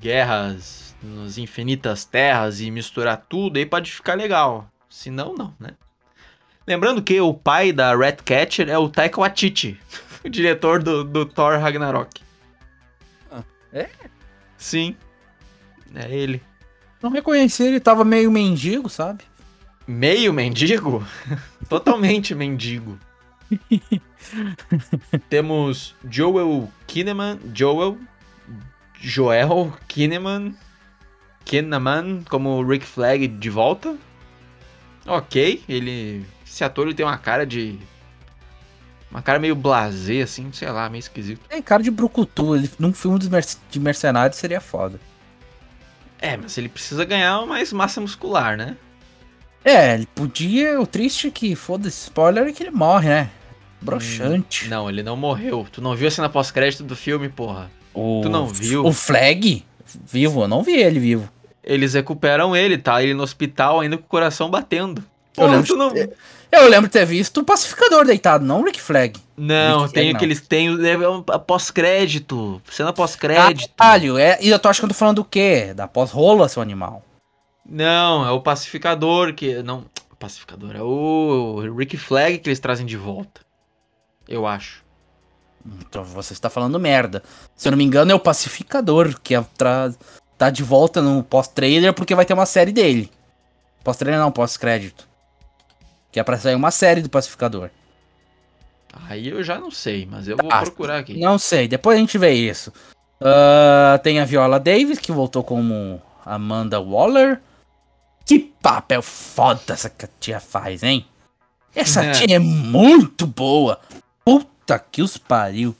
Guerras 0.00 0.81
nas 1.02 1.38
Infinitas 1.38 2.04
Terras 2.04 2.60
e 2.60 2.70
misturar 2.70 3.26
tudo, 3.28 3.56
aí 3.56 3.66
pode 3.66 3.90
ficar 3.90 4.14
legal. 4.14 4.70
Se 4.88 5.10
não, 5.10 5.34
não, 5.34 5.54
né? 5.58 5.70
Lembrando 6.66 7.02
que 7.02 7.20
o 7.20 7.34
pai 7.34 7.72
da 7.72 7.94
Ratcatcher 7.94 8.68
é 8.68 8.78
o 8.78 8.88
Taika 8.88 9.20
Waititi, 9.20 9.78
o 10.24 10.28
diretor 10.28 10.82
do, 10.82 11.02
do 11.02 11.26
Thor 11.26 11.58
Ragnarok. 11.58 12.20
Ah, 13.30 13.42
é? 13.72 13.88
Sim. 14.56 14.96
É 15.94 16.14
ele. 16.14 16.42
Não 17.02 17.10
reconheci, 17.10 17.64
ele 17.64 17.80
tava 17.80 18.04
meio 18.04 18.30
mendigo, 18.30 18.88
sabe? 18.88 19.24
Meio 19.86 20.32
mendigo? 20.32 21.04
Totalmente 21.68 22.34
mendigo. 22.34 22.98
Temos 25.28 25.94
Joel 26.08 26.70
Kinnaman, 26.86 27.38
Joel, 27.52 27.98
Joel 29.00 29.76
Kinnaman, 31.44 32.02
Kinnaman 32.02 32.24
como 32.28 32.62
Rick 32.62 32.84
Flag 32.86 33.26
de 33.28 33.50
volta. 33.50 33.96
Ok, 35.06 35.62
ele, 35.68 36.24
esse 36.46 36.62
ator 36.62 36.86
ele 36.86 36.94
tem 36.94 37.04
uma 37.04 37.18
cara 37.18 37.44
de, 37.44 37.78
uma 39.10 39.20
cara 39.20 39.38
meio 39.38 39.54
blasé 39.54 40.22
assim, 40.22 40.50
sei 40.52 40.70
lá, 40.70 40.88
meio 40.88 41.00
esquisito. 41.00 41.40
Tem 41.48 41.60
cara 41.60 41.82
de 41.82 41.90
brucutu, 41.90 42.54
ele 42.56 42.70
num 42.78 42.92
filme 42.92 43.18
dos 43.18 43.28
merc- 43.28 43.58
de 43.70 43.80
mercenários 43.80 44.38
seria 44.38 44.60
foda. 44.60 45.00
É, 46.18 46.36
mas 46.36 46.56
ele 46.56 46.68
precisa 46.68 47.04
ganhar 47.04 47.44
mais 47.46 47.72
massa 47.72 48.00
muscular, 48.00 48.56
né? 48.56 48.76
É, 49.64 49.94
ele 49.94 50.06
podia, 50.06 50.80
o 50.80 50.86
triste 50.86 51.26
é 51.28 51.30
que, 51.30 51.54
foda-se, 51.56 52.04
spoiler, 52.04 52.46
é 52.46 52.52
que 52.52 52.62
ele 52.62 52.70
morre, 52.70 53.08
né? 53.08 53.30
Broxante. 53.80 54.68
Não, 54.68 54.88
ele 54.88 55.02
não 55.02 55.16
morreu. 55.16 55.66
Tu 55.70 55.80
não 55.82 55.94
viu 55.96 56.06
a 56.06 56.10
cena 56.10 56.28
pós-crédito 56.28 56.84
do 56.84 56.94
filme, 56.94 57.28
porra? 57.28 57.70
O, 57.92 58.20
Tu 58.22 58.28
não 58.28 58.46
viu? 58.46 58.86
O 58.86 58.92
Flag, 58.92 59.64
vivo, 59.84 60.42
eu 60.42 60.48
não 60.48 60.62
vi 60.62 60.76
ele 60.76 60.98
vivo. 60.98 61.28
Eles 61.62 61.94
recuperam 61.94 62.56
ele, 62.56 62.76
tá? 62.78 63.02
Ele 63.02 63.14
no 63.14 63.22
hospital 63.22 63.80
ainda 63.80 63.96
com 63.96 64.04
o 64.04 64.08
coração 64.08 64.50
batendo. 64.50 65.02
Eu 65.36 65.44
Porra, 65.44 65.56
lembro 65.56 65.76
não... 65.76 65.92
Eu 66.52 66.68
lembro 66.68 66.86
de 66.86 66.92
ter 66.92 67.06
visto 67.06 67.38
o 67.38 67.44
pacificador 67.44 68.04
deitado, 68.04 68.44
não 68.44 68.60
o 68.60 68.64
Rick 68.64 68.78
Flag. 68.78 69.18
Não, 69.34 69.84
Rick 69.84 69.94
tem 69.94 70.10
Flag, 70.10 70.14
o 70.14 70.18
que 70.18 70.26
não. 70.26 70.30
eles 70.30 70.40
têm 70.46 70.68
é 70.68 71.08
um 71.08 71.22
pós-crédito. 71.22 72.60
Cena 72.70 72.92
pós-crédito. 72.92 73.70
Caralho, 73.74 74.18
é, 74.18 74.38
e 74.38 74.50
eu 74.50 74.58
tô 74.58 74.68
achando 74.68 74.82
que 74.82 74.92
eu 74.92 74.94
tô 74.94 74.98
falando 74.98 75.16
do 75.16 75.24
quê? 75.24 75.72
Da 75.74 75.88
pós-rola, 75.88 76.50
seu 76.50 76.60
animal. 76.60 77.02
Não, 77.64 78.26
é 78.26 78.30
o 78.30 78.40
pacificador 78.40 79.32
que. 79.32 79.62
Não, 79.62 79.86
pacificador. 80.18 80.76
É 80.76 80.82
o 80.82 81.74
Rick 81.74 81.96
Flag 81.96 82.38
que 82.38 82.50
eles 82.50 82.60
trazem 82.60 82.84
de 82.84 82.98
volta. 82.98 83.40
Eu 84.28 84.46
acho. 84.46 84.81
Então 85.80 86.02
você 86.04 86.32
está 86.32 86.50
falando 86.50 86.78
merda. 86.80 87.22
Se 87.56 87.68
eu 87.68 87.72
não 87.72 87.78
me 87.78 87.84
engano, 87.84 88.10
é 88.10 88.14
o 88.14 88.20
pacificador 88.20 89.18
que 89.22 89.34
é 89.34 89.44
tá 90.38 90.50
de 90.50 90.62
volta 90.62 91.00
no 91.00 91.22
pós-trailer 91.22 91.92
porque 91.94 92.14
vai 92.14 92.24
ter 92.24 92.34
uma 92.34 92.46
série 92.46 92.72
dele. 92.72 93.10
Pós-trailer 93.84 94.20
não, 94.20 94.32
pós-crédito. 94.32 95.06
Que 96.10 96.18
é 96.20 96.22
pra 96.24 96.38
sair 96.38 96.54
uma 96.54 96.70
série 96.70 97.00
do 97.00 97.08
pacificador. 97.08 97.70
Aí 99.08 99.28
eu 99.28 99.42
já 99.42 99.58
não 99.58 99.70
sei, 99.70 100.06
mas 100.10 100.28
eu 100.28 100.36
vou 100.36 100.48
Tá. 100.48 100.60
procurar 100.62 100.98
aqui. 100.98 101.18
Não 101.18 101.38
sei, 101.38 101.66
depois 101.66 101.96
a 101.96 102.00
gente 102.00 102.18
vê 102.18 102.32
isso. 102.32 102.72
Ah, 103.20 103.98
tem 104.02 104.20
a 104.20 104.24
Viola 104.24 104.58
Davis, 104.60 104.98
que 104.98 105.12
voltou 105.12 105.42
como 105.42 106.02
Amanda 106.26 106.80
Waller. 106.80 107.40
Que 108.26 108.38
papel 108.38 109.00
foda 109.02 109.72
essa 109.72 109.90
tia 110.20 110.38
faz, 110.40 110.82
hein? 110.82 111.06
Essa 111.74 112.04
É. 112.04 112.10
tia 112.12 112.36
é 112.36 112.38
muito 112.38 113.26
boa. 113.26 113.80
Puta 114.24 114.46
que 114.90 115.02
os 115.02 115.16
pariu. 115.16 115.76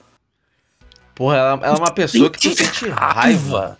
Porra, 1.14 1.36
ela, 1.36 1.60
ela 1.62 1.76
é 1.76 1.78
uma 1.78 1.92
pessoa 1.92 2.30
que 2.30 2.38
tu 2.38 2.56
sente 2.56 2.88
raiva. 2.88 3.78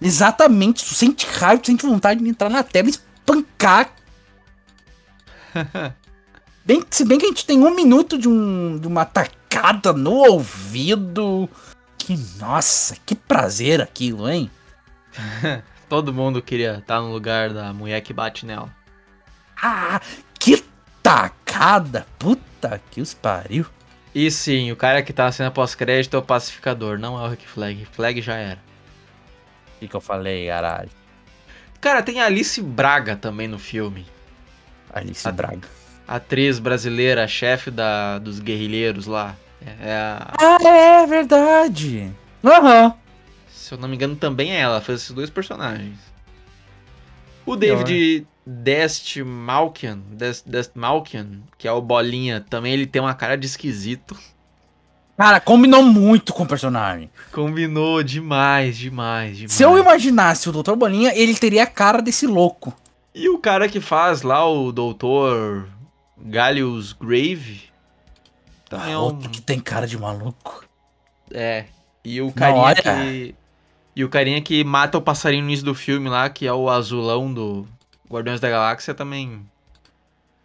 Exatamente, 0.00 0.84
tu 0.84 0.94
sente 0.94 1.26
raiva, 1.26 1.60
tu 1.60 1.66
sente 1.66 1.86
vontade 1.86 2.22
de 2.22 2.28
entrar 2.28 2.48
na 2.48 2.62
tela 2.62 2.88
e 2.88 2.90
espancar. 2.90 3.92
bem, 6.64 6.84
se 6.88 7.04
bem 7.04 7.18
que 7.18 7.26
a 7.26 7.28
gente 7.28 7.44
tem 7.44 7.58
um 7.58 7.74
minuto 7.74 8.16
de, 8.16 8.28
um, 8.28 8.78
de 8.78 8.86
uma 8.86 9.04
tacada 9.04 9.92
no 9.92 10.12
ouvido. 10.12 11.48
Que, 11.96 12.16
nossa, 12.38 12.96
que 13.04 13.14
prazer 13.14 13.82
aquilo, 13.82 14.28
hein? 14.28 14.50
Todo 15.88 16.12
mundo 16.12 16.40
queria 16.40 16.78
estar 16.78 17.00
no 17.00 17.10
lugar 17.10 17.52
da 17.52 17.72
mulher 17.72 18.00
que 18.02 18.12
bate 18.12 18.46
nela. 18.46 18.72
Ah, 19.60 20.00
que 20.38 20.64
tacada! 21.02 22.06
Puta 22.18 22.80
que 22.90 23.00
os 23.00 23.14
pariu. 23.14 23.66
E 24.14 24.30
sim, 24.30 24.72
o 24.72 24.76
cara 24.76 25.02
que 25.02 25.12
tá 25.12 25.24
na 25.24 25.32
cena 25.32 25.50
pós-crédito 25.50 26.16
é 26.16 26.18
o 26.18 26.22
pacificador, 26.22 26.98
não 26.98 27.18
é 27.22 27.26
o 27.26 27.30
Rick 27.30 27.46
Flag. 27.46 27.84
Flag 27.92 28.20
já 28.22 28.34
era. 28.36 28.58
O 29.76 29.78
que, 29.80 29.88
que 29.88 29.94
eu 29.96 30.00
falei, 30.00 30.48
caralho? 30.48 30.90
Cara, 31.80 32.02
tem 32.02 32.20
a 32.20 32.26
Alice 32.26 32.60
Braga 32.60 33.14
também 33.16 33.46
no 33.46 33.58
filme. 33.58 34.06
Alice 34.92 35.26
A- 35.28 35.32
Braga. 35.32 35.68
Atriz 36.06 36.58
brasileira, 36.58 37.28
chefe 37.28 37.70
da, 37.70 38.18
dos 38.18 38.40
guerrilheiros 38.40 39.06
lá. 39.06 39.36
É, 39.64 39.90
é 39.90 39.92
a- 39.94 40.32
Ah, 40.40 40.68
é 40.68 41.06
verdade. 41.06 42.10
Aham. 42.42 42.94
se 43.48 43.74
eu 43.74 43.78
não 43.78 43.88
me 43.88 43.94
engano, 43.94 44.16
também 44.16 44.50
é 44.52 44.60
ela. 44.60 44.74
ela 44.76 44.80
Fez 44.80 45.02
esses 45.02 45.12
dois 45.14 45.28
personagens. 45.30 45.98
O 47.50 47.56
David 47.56 48.26
Dest 48.46 49.16
Malkian, 49.18 49.98
Dest, 50.12 50.46
Dest 50.46 50.70
Malkian, 50.74 51.40
que 51.56 51.66
é 51.68 51.72
o 51.72 51.80
Bolinha, 51.80 52.44
também 52.48 52.72
ele 52.72 52.86
tem 52.86 53.00
uma 53.02 53.14
cara 53.14 53.36
de 53.36 53.46
esquisito. 53.46 54.16
Cara, 55.16 55.40
combinou 55.40 55.82
muito 55.82 56.32
com 56.32 56.44
o 56.44 56.46
personagem. 56.46 57.10
Combinou 57.32 58.02
demais, 58.04 58.76
demais, 58.78 59.36
demais. 59.36 59.52
Se 59.52 59.62
eu 59.64 59.76
imaginasse 59.76 60.48
o 60.48 60.52
Dr. 60.52 60.74
Bolinha, 60.76 61.12
ele 61.14 61.34
teria 61.34 61.64
a 61.64 61.66
cara 61.66 62.00
desse 62.00 62.26
louco. 62.26 62.72
E 63.14 63.28
o 63.28 63.38
cara 63.38 63.68
que 63.68 63.80
faz 63.80 64.22
lá 64.22 64.48
o 64.48 64.70
Doutor 64.70 65.68
Gallius 66.16 66.92
Grave 66.92 67.62
também 68.68 68.90
é 68.90 68.94
Ah, 68.94 69.00
um... 69.00 69.02
outro 69.04 69.28
que 69.28 69.40
tem 69.40 69.58
cara 69.58 69.86
de 69.88 69.98
maluco. 69.98 70.64
É. 71.32 71.64
E 72.04 72.20
o 72.22 72.30
carinha 72.30 72.62
olha. 72.62 72.82
que. 72.82 73.34
E 73.98 74.04
o 74.04 74.08
carinha 74.08 74.40
que 74.40 74.62
mata 74.62 74.96
o 74.96 75.02
passarinho 75.02 75.42
no 75.42 75.48
início 75.48 75.64
do 75.64 75.74
filme 75.74 76.08
lá, 76.08 76.30
que 76.30 76.46
é 76.46 76.52
o 76.52 76.70
azulão 76.70 77.34
do 77.34 77.66
Guardiões 78.08 78.38
da 78.38 78.48
Galáxia, 78.48 78.94
também. 78.94 79.44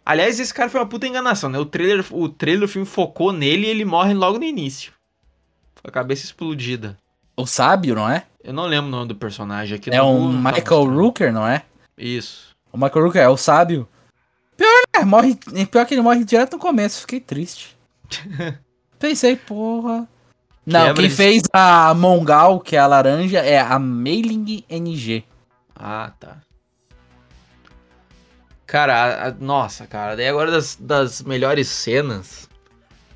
Aliás, 0.04 0.40
esse 0.40 0.52
cara 0.52 0.68
foi 0.68 0.80
uma 0.80 0.88
puta 0.88 1.06
enganação, 1.06 1.48
né? 1.48 1.56
O 1.56 1.64
trailer, 1.64 2.04
o 2.10 2.28
trailer 2.28 2.62
do 2.62 2.68
filme 2.68 2.84
focou 2.84 3.32
nele 3.32 3.68
e 3.68 3.70
ele 3.70 3.84
morre 3.84 4.12
logo 4.12 4.38
no 4.40 4.44
início. 4.44 4.92
Com 5.80 5.88
a 5.88 5.92
cabeça 5.92 6.24
explodida. 6.24 6.98
O 7.36 7.46
sábio, 7.46 7.94
não 7.94 8.10
é? 8.10 8.24
Eu 8.42 8.52
não 8.52 8.66
lembro 8.66 8.88
o 8.88 8.90
nome 8.90 9.06
do 9.06 9.14
personagem 9.14 9.76
aqui. 9.76 9.88
É 9.88 10.00
Google 10.00 10.32
tá 10.32 10.36
Michael 10.36 10.54
mostrando. 10.56 11.00
Rooker, 11.00 11.32
não 11.32 11.46
é? 11.46 11.62
Isso. 11.96 12.48
O 12.72 12.76
Michael 12.76 13.04
Rooker 13.04 13.22
é 13.22 13.28
o 13.28 13.36
sábio. 13.36 13.88
Pior, 14.56 14.82
é, 14.92 15.04
morre, 15.04 15.36
pior 15.70 15.86
que 15.86 15.94
ele 15.94 16.02
morre 16.02 16.24
direto 16.24 16.54
no 16.54 16.58
começo. 16.58 17.02
Fiquei 17.02 17.20
triste. 17.20 17.76
Pensei, 18.98 19.36
porra. 19.36 20.08
Não, 20.66 20.86
Quebra 20.86 20.94
quem 21.02 21.08
de- 21.10 21.14
fez 21.16 21.42
a 21.52 21.92
Mongal, 21.94 22.58
que 22.60 22.74
é 22.74 22.78
a 22.78 22.86
laranja, 22.86 23.38
é 23.40 23.58
a 23.60 23.78
Mailing 23.78 24.64
NG. 24.68 25.24
Ah, 25.74 26.10
tá. 26.18 26.38
Cara, 28.66 28.94
a- 28.94 29.28
a- 29.28 29.34
nossa, 29.38 29.86
cara. 29.86 30.16
Daí 30.16 30.28
agora 30.28 30.50
das, 30.50 30.76
das 30.80 31.22
melhores 31.22 31.68
cenas. 31.68 32.48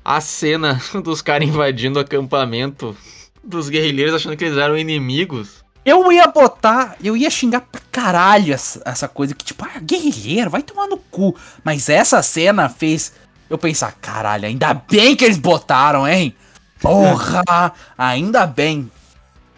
A 0.05 0.21
cena 0.21 0.79
dos 1.03 1.21
caras 1.21 1.47
invadindo 1.47 1.99
o 1.99 2.01
acampamento 2.01 2.95
dos 3.43 3.69
guerrilheiros 3.69 4.13
achando 4.15 4.37
que 4.37 4.45
eles 4.45 4.57
eram 4.57 4.77
inimigos. 4.77 5.63
Eu 5.85 6.11
ia 6.11 6.27
botar, 6.27 6.97
eu 7.03 7.17
ia 7.17 7.29
xingar 7.29 7.61
pra 7.61 7.81
caralho 7.91 8.53
essa, 8.53 8.81
essa 8.85 9.07
coisa 9.07 9.33
que, 9.33 9.43
tipo, 9.45 9.65
ah, 9.65 9.79
guerrilheiro, 9.79 10.49
vai 10.49 10.61
tomar 10.61 10.87
no 10.87 10.97
cu. 10.97 11.35
Mas 11.63 11.89
essa 11.89 12.21
cena 12.21 12.69
fez 12.69 13.13
eu 13.49 13.57
pensar, 13.57 13.93
caralho, 13.93 14.45
ainda 14.45 14.73
bem 14.73 15.15
que 15.15 15.25
eles 15.25 15.37
botaram, 15.37 16.07
hein? 16.07 16.35
Porra, 16.81 17.73
ainda 17.97 18.45
bem. 18.47 18.89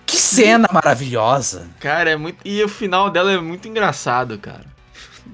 Que 0.05 0.17
cena 0.17 0.67
maravilhosa. 0.71 1.67
Cara, 1.79 2.09
é 2.09 2.15
muito. 2.15 2.37
E 2.43 2.61
o 2.63 2.67
final 2.67 3.09
dela 3.09 3.31
é 3.31 3.37
muito 3.39 3.67
engraçado, 3.67 4.37
cara. 4.37 4.65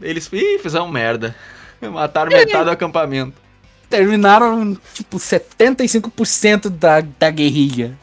Eles 0.02 0.30
Ih, 0.32 0.60
fizeram 0.60 0.88
merda. 0.88 1.36
Mataram 1.82 2.32
metade 2.32 2.66
do 2.66 2.70
acampamento. 2.72 3.34
Terminaram, 3.90 4.76
tipo, 4.94 5.18
75% 5.18 6.70
da, 6.70 7.02
da 7.02 7.30
guerrilha. 7.32 7.98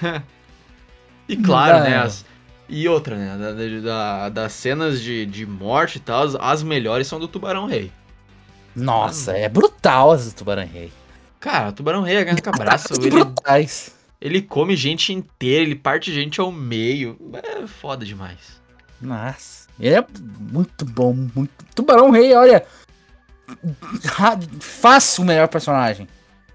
E 1.28 1.36
claro, 1.36 1.78
Não. 1.78 1.84
né? 1.84 1.98
as- 1.98 2.24
E 2.68 2.88
outra, 2.88 3.16
né? 3.16 3.36
Da, 3.38 3.80
da- 3.80 4.28
das 4.28 4.52
cenas 4.52 5.00
de, 5.00 5.24
de 5.24 5.46
morte 5.46 5.96
e 5.96 6.00
tal, 6.00 6.24
as, 6.24 6.34
as 6.34 6.62
melhores 6.62 7.06
são 7.06 7.18
do 7.20 7.28
Tubarão 7.28 7.66
Rei. 7.66 7.92
Nossa, 8.74 9.32
é 9.32 9.48
brutal 9.48 10.10
as 10.12 10.26
do 10.26 10.34
Tubarão 10.36 10.66
Rei. 10.66 10.92
Cara, 11.42 11.70
o 11.70 11.72
Tubarão 11.72 12.02
Rei 12.02 12.18
abraço. 12.18 12.86
Ataques 12.86 12.98
Ele, 13.04 13.24
brutais. 13.24 13.92
ele 14.20 14.40
come 14.40 14.76
gente 14.76 15.12
inteira, 15.12 15.64
ele 15.64 15.74
parte 15.74 16.14
gente 16.14 16.40
ao 16.40 16.52
meio. 16.52 17.18
É 17.42 17.66
foda 17.66 18.06
demais. 18.06 18.62
Nossa, 19.00 19.68
ele 19.78 19.96
é 19.96 20.06
muito 20.38 20.84
bom, 20.84 21.12
muito. 21.12 21.50
Tubarão 21.74 22.10
Rei, 22.12 22.32
olha. 22.32 22.64
Fácil 24.60 25.24
o 25.24 25.26
melhor 25.26 25.48
personagem 25.48 26.06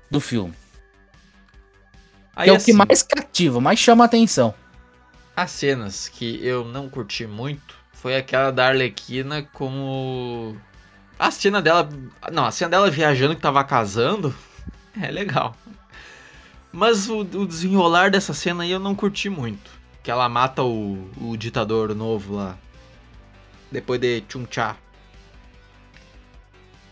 do 0.09 0.21
filme. 0.21 0.53
Aí 2.33 2.47
é 2.47 2.53
o 2.53 2.55
assim, 2.55 2.71
que 2.71 2.77
mais 2.77 3.03
cativa, 3.03 3.59
mais 3.59 3.77
chama 3.77 4.05
a 4.05 4.07
atenção. 4.07 4.55
as 5.35 5.51
cenas 5.51 6.07
que 6.07 6.39
eu 6.45 6.63
não 6.63 6.89
curti 6.89 7.27
muito 7.27 7.75
foi 7.91 8.15
aquela 8.15 8.51
da 8.51 8.67
Arlequina 8.67 9.43
como. 9.51 10.55
A 11.19 11.29
cena 11.29 11.61
dela. 11.61 11.89
Não, 12.31 12.45
a 12.45 12.51
cena 12.51 12.69
dela 12.69 12.89
viajando 12.89 13.35
que 13.35 13.41
tava 13.41 13.61
casando. 13.65 14.33
É 15.01 15.11
legal. 15.11 15.55
Mas 16.71 17.09
o, 17.09 17.19
o 17.21 17.45
desenrolar 17.47 18.11
dessa 18.11 18.33
cena 18.33 18.63
aí 18.63 18.71
eu 18.71 18.79
não 18.79 18.93
curti 18.95 19.29
muito. 19.29 19.69
Que 20.03 20.11
ela 20.11 20.27
mata 20.29 20.63
o, 20.63 21.09
o 21.21 21.35
ditador 21.37 21.93
novo 21.95 22.35
lá. 22.35 22.57
Depois 23.71 23.99
de 23.99 24.23
Chun-Cha. 24.29 24.75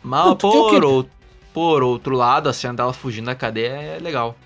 Mas 0.03 0.25
Não, 0.25 0.35
que- 0.35 0.41
por, 0.41 0.85
ou- 0.85 1.09
por 1.53 1.83
outro 1.83 2.15
lado, 2.15 2.49
a 2.49 2.53
cena 2.53 2.73
dela 2.73 2.93
fugindo 2.93 3.25
da 3.25 3.35
cadeia 3.35 3.69
é 3.69 3.99
legal. 3.99 4.37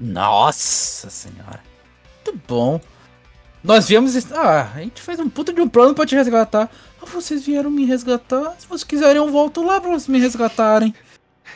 Nossa 0.00 1.08
senhora. 1.10 1.60
Muito 2.24 2.40
bom. 2.46 2.80
Nós 3.62 3.88
viemos. 3.88 4.14
Ah, 4.32 4.70
a 4.74 4.80
gente 4.80 5.00
fez 5.02 5.18
um 5.18 5.28
puta 5.28 5.52
de 5.52 5.60
um 5.60 5.68
plano 5.68 5.94
pra 5.94 6.06
te 6.06 6.14
resgatar. 6.14 6.70
Ah, 7.02 7.06
vocês 7.06 7.44
vieram 7.44 7.70
me 7.70 7.84
resgatar. 7.84 8.54
Se 8.58 8.66
vocês 8.66 8.84
quiserem, 8.84 9.16
eu 9.16 9.30
volto 9.30 9.64
lá 9.64 9.80
pra 9.80 9.90
vocês 9.90 10.08
me 10.08 10.18
resgatarem. 10.20 10.94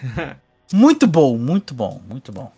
muito 0.72 1.06
bom, 1.06 1.36
muito 1.36 1.74
bom, 1.74 2.00
muito 2.08 2.32
bom. 2.32 2.52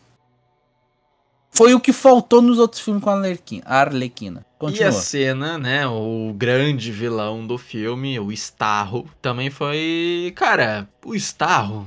Foi 1.50 1.72
o 1.72 1.78
que 1.78 1.92
faltou 1.92 2.42
nos 2.42 2.58
outros 2.58 2.82
filmes 2.82 3.02
com 3.02 3.10
a 3.10 3.14
Arlequina. 3.14 3.62
A 3.64 3.80
Arlequina. 3.80 4.44
E 4.56 4.58
Continua. 4.58 4.88
a 4.88 4.92
cena, 4.92 5.56
né? 5.56 5.86
O 5.86 6.34
grande 6.36 6.90
vilão 6.90 7.46
do 7.46 7.56
filme, 7.56 8.18
o 8.18 8.32
Starro, 8.32 9.08
também 9.22 9.50
foi. 9.50 10.32
Cara, 10.34 10.88
o 11.04 11.14
Starro. 11.14 11.86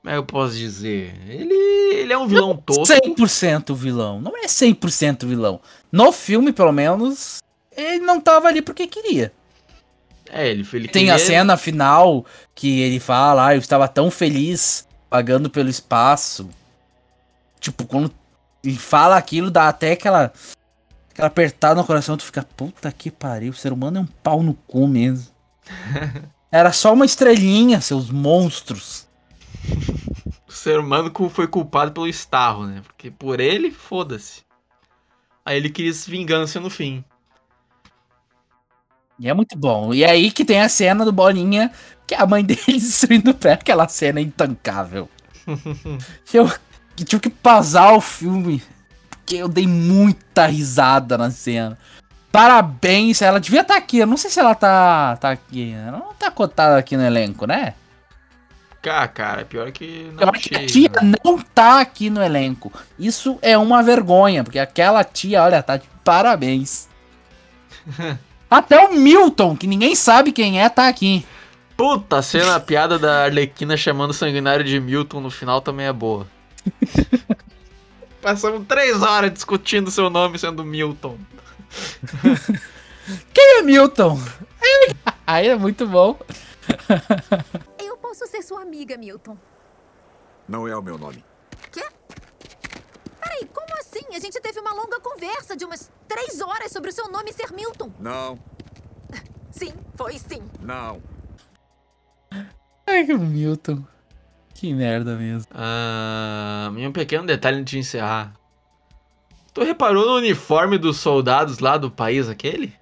Como 0.00 0.10
é 0.10 0.12
que 0.12 0.18
eu 0.18 0.24
posso 0.24 0.54
dizer? 0.54 1.18
Ele, 1.26 1.54
ele 1.54 2.12
é 2.12 2.18
um 2.18 2.28
vilão 2.28 2.56
tosco. 2.56 2.84
100% 2.84 3.74
vilão. 3.74 4.20
Não 4.20 4.36
é 4.36 4.46
100% 4.46 5.26
vilão. 5.26 5.60
No 5.90 6.12
filme, 6.12 6.52
pelo 6.52 6.72
menos, 6.72 7.42
ele 7.76 8.04
não 8.04 8.20
tava 8.20 8.46
ali 8.46 8.62
porque 8.62 8.86
queria. 8.86 9.32
É, 10.36 10.48
ele, 10.48 10.66
ele 10.72 10.88
Tem 10.88 11.04
queria- 11.04 11.14
a 11.14 11.18
cena 11.18 11.56
final 11.56 12.26
que 12.56 12.80
ele 12.80 12.98
fala, 12.98 13.46
ah, 13.46 13.54
eu 13.54 13.60
estava 13.60 13.86
tão 13.86 14.10
feliz 14.10 14.84
pagando 15.08 15.48
pelo 15.48 15.68
espaço. 15.68 16.50
Tipo, 17.60 17.86
quando 17.86 18.12
ele 18.64 18.76
fala 18.76 19.16
aquilo, 19.16 19.48
dá 19.48 19.68
até 19.68 19.92
aquela, 19.92 20.32
aquela 21.12 21.28
apertada 21.28 21.76
no 21.76 21.86
coração, 21.86 22.16
tu 22.16 22.24
fica, 22.24 22.42
puta 22.56 22.90
que 22.90 23.12
pariu, 23.12 23.52
o 23.52 23.56
ser 23.56 23.72
humano 23.72 23.98
é 23.98 24.00
um 24.00 24.06
pau 24.06 24.42
no 24.42 24.54
cu 24.54 24.88
mesmo. 24.88 25.28
Era 26.50 26.72
só 26.72 26.92
uma 26.92 27.04
estrelinha, 27.06 27.80
seus 27.80 28.10
monstros. 28.10 29.06
O 30.48 30.52
ser 30.52 30.78
humano 30.80 31.12
foi 31.30 31.46
culpado 31.46 31.92
pelo 31.92 32.08
Starro, 32.08 32.66
né? 32.66 32.80
Porque 32.84 33.08
por 33.10 33.38
ele, 33.38 33.70
foda-se. 33.70 34.42
Aí 35.44 35.56
ele 35.56 35.70
quis 35.70 36.06
vingança 36.06 36.58
no 36.58 36.70
fim. 36.70 37.04
E 39.18 39.28
é 39.28 39.34
muito 39.34 39.56
bom. 39.56 39.94
E 39.94 40.02
é 40.02 40.10
aí 40.10 40.30
que 40.30 40.44
tem 40.44 40.60
a 40.60 40.68
cena 40.68 41.04
do 41.04 41.12
Bolinha, 41.12 41.70
que 42.06 42.14
é 42.14 42.20
a 42.20 42.26
mãe 42.26 42.42
dele 42.44 42.60
destruindo 42.66 43.30
o 43.30 43.34
pé, 43.34 43.52
aquela 43.52 43.88
cena 43.88 44.20
intancável. 44.20 45.08
eu 46.32 46.50
tive 46.96 47.22
que 47.22 47.30
pausar 47.30 47.94
o 47.94 48.00
filme, 48.00 48.62
porque 49.08 49.36
eu 49.36 49.48
dei 49.48 49.66
muita 49.66 50.46
risada 50.46 51.16
na 51.18 51.30
cena. 51.30 51.78
Parabéns, 52.32 53.22
ela 53.22 53.38
devia 53.38 53.60
estar 53.60 53.76
aqui. 53.76 53.98
Eu 53.98 54.06
não 54.06 54.16
sei 54.16 54.30
se 54.30 54.40
ela 54.40 54.54
tá, 54.56 55.16
tá 55.16 55.30
aqui. 55.30 55.72
Ela 55.72 55.98
não 55.98 56.14
tá 56.14 56.30
cotada 56.30 56.76
aqui 56.76 56.96
no 56.96 57.04
elenco, 57.04 57.46
né? 57.46 57.74
Cara, 58.82 59.08
cara, 59.08 59.44
pior 59.44 59.70
que 59.72 60.10
não 60.12 60.24
eu 60.24 60.30
acho 60.30 60.48
que 60.48 60.54
a 60.54 60.58
achei, 60.58 60.66
tia 60.66 60.90
né? 61.00 61.14
não 61.24 61.38
tá 61.38 61.80
aqui 61.80 62.10
no 62.10 62.22
elenco. 62.22 62.72
Isso 62.98 63.38
é 63.40 63.56
uma 63.56 63.82
vergonha, 63.82 64.44
porque 64.44 64.58
aquela 64.58 65.02
tia, 65.02 65.42
olha, 65.42 65.62
tá 65.62 65.76
de 65.76 65.88
parabéns. 66.02 66.88
Até 68.54 68.78
o 68.78 68.94
Milton, 68.94 69.56
que 69.56 69.66
ninguém 69.66 69.96
sabe 69.96 70.30
quem 70.30 70.62
é, 70.62 70.68
tá 70.68 70.86
aqui. 70.86 71.26
Puta, 71.76 72.18
a 72.18 72.22
cena, 72.22 72.54
a 72.54 72.60
piada 72.60 72.96
da 73.00 73.24
Arlequina 73.24 73.76
chamando 73.76 74.10
o 74.10 74.14
Sanguinário 74.14 74.64
de 74.64 74.78
Milton 74.78 75.20
no 75.20 75.28
final 75.28 75.60
também 75.60 75.86
é 75.86 75.92
boa. 75.92 76.24
Passamos 78.22 78.64
três 78.68 79.02
horas 79.02 79.32
discutindo 79.32 79.90
seu 79.90 80.08
nome 80.08 80.38
sendo 80.38 80.64
Milton. 80.64 81.18
Quem 83.34 83.58
é 83.58 83.62
Milton? 83.62 84.20
Aí 85.26 85.48
é 85.48 85.56
muito 85.56 85.84
bom. 85.88 86.16
Eu 87.84 87.96
posso 87.96 88.24
ser 88.28 88.40
sua 88.40 88.62
amiga, 88.62 88.96
Milton. 88.96 89.36
Não 90.48 90.68
é 90.68 90.76
o 90.76 90.82
meu 90.82 90.96
nome. 90.96 91.24
Quê? 91.72 91.84
Peraí, 93.20 93.48
como 93.52 93.74
assim? 93.80 94.14
A 94.14 94.20
gente 94.20 94.40
teve 94.40 94.60
uma 94.60 94.72
longa 94.72 95.00
conversa 95.00 95.56
de 95.56 95.64
umas 95.64 95.90
três 96.14 96.40
horas 96.40 96.70
sobre 96.70 96.90
o 96.90 96.92
seu 96.92 97.08
nome 97.08 97.32
ser 97.32 97.52
Milton. 97.52 97.90
Não, 97.98 98.38
Sim, 99.50 99.72
foi 99.96 100.18
sim. 100.18 100.42
não. 100.60 101.00
Ai, 102.86 103.04
que 103.04 103.14
Milton. 103.14 103.84
Que 104.52 104.72
merda 104.72 105.16
mesmo. 105.16 105.48
Ah, 105.54 106.72
e 106.76 106.86
um 106.86 106.92
pequeno 106.92 107.26
detalhe 107.26 107.58
antes 107.58 107.72
de 107.72 107.78
encerrar. 107.78 108.32
Tu 109.52 109.62
reparou 109.62 110.06
no 110.06 110.16
uniforme 110.16 110.78
dos 110.78 110.96
soldados 110.98 111.58
lá 111.60 111.76
do 111.76 111.90
país 111.90 112.28
aquele? 112.28 112.74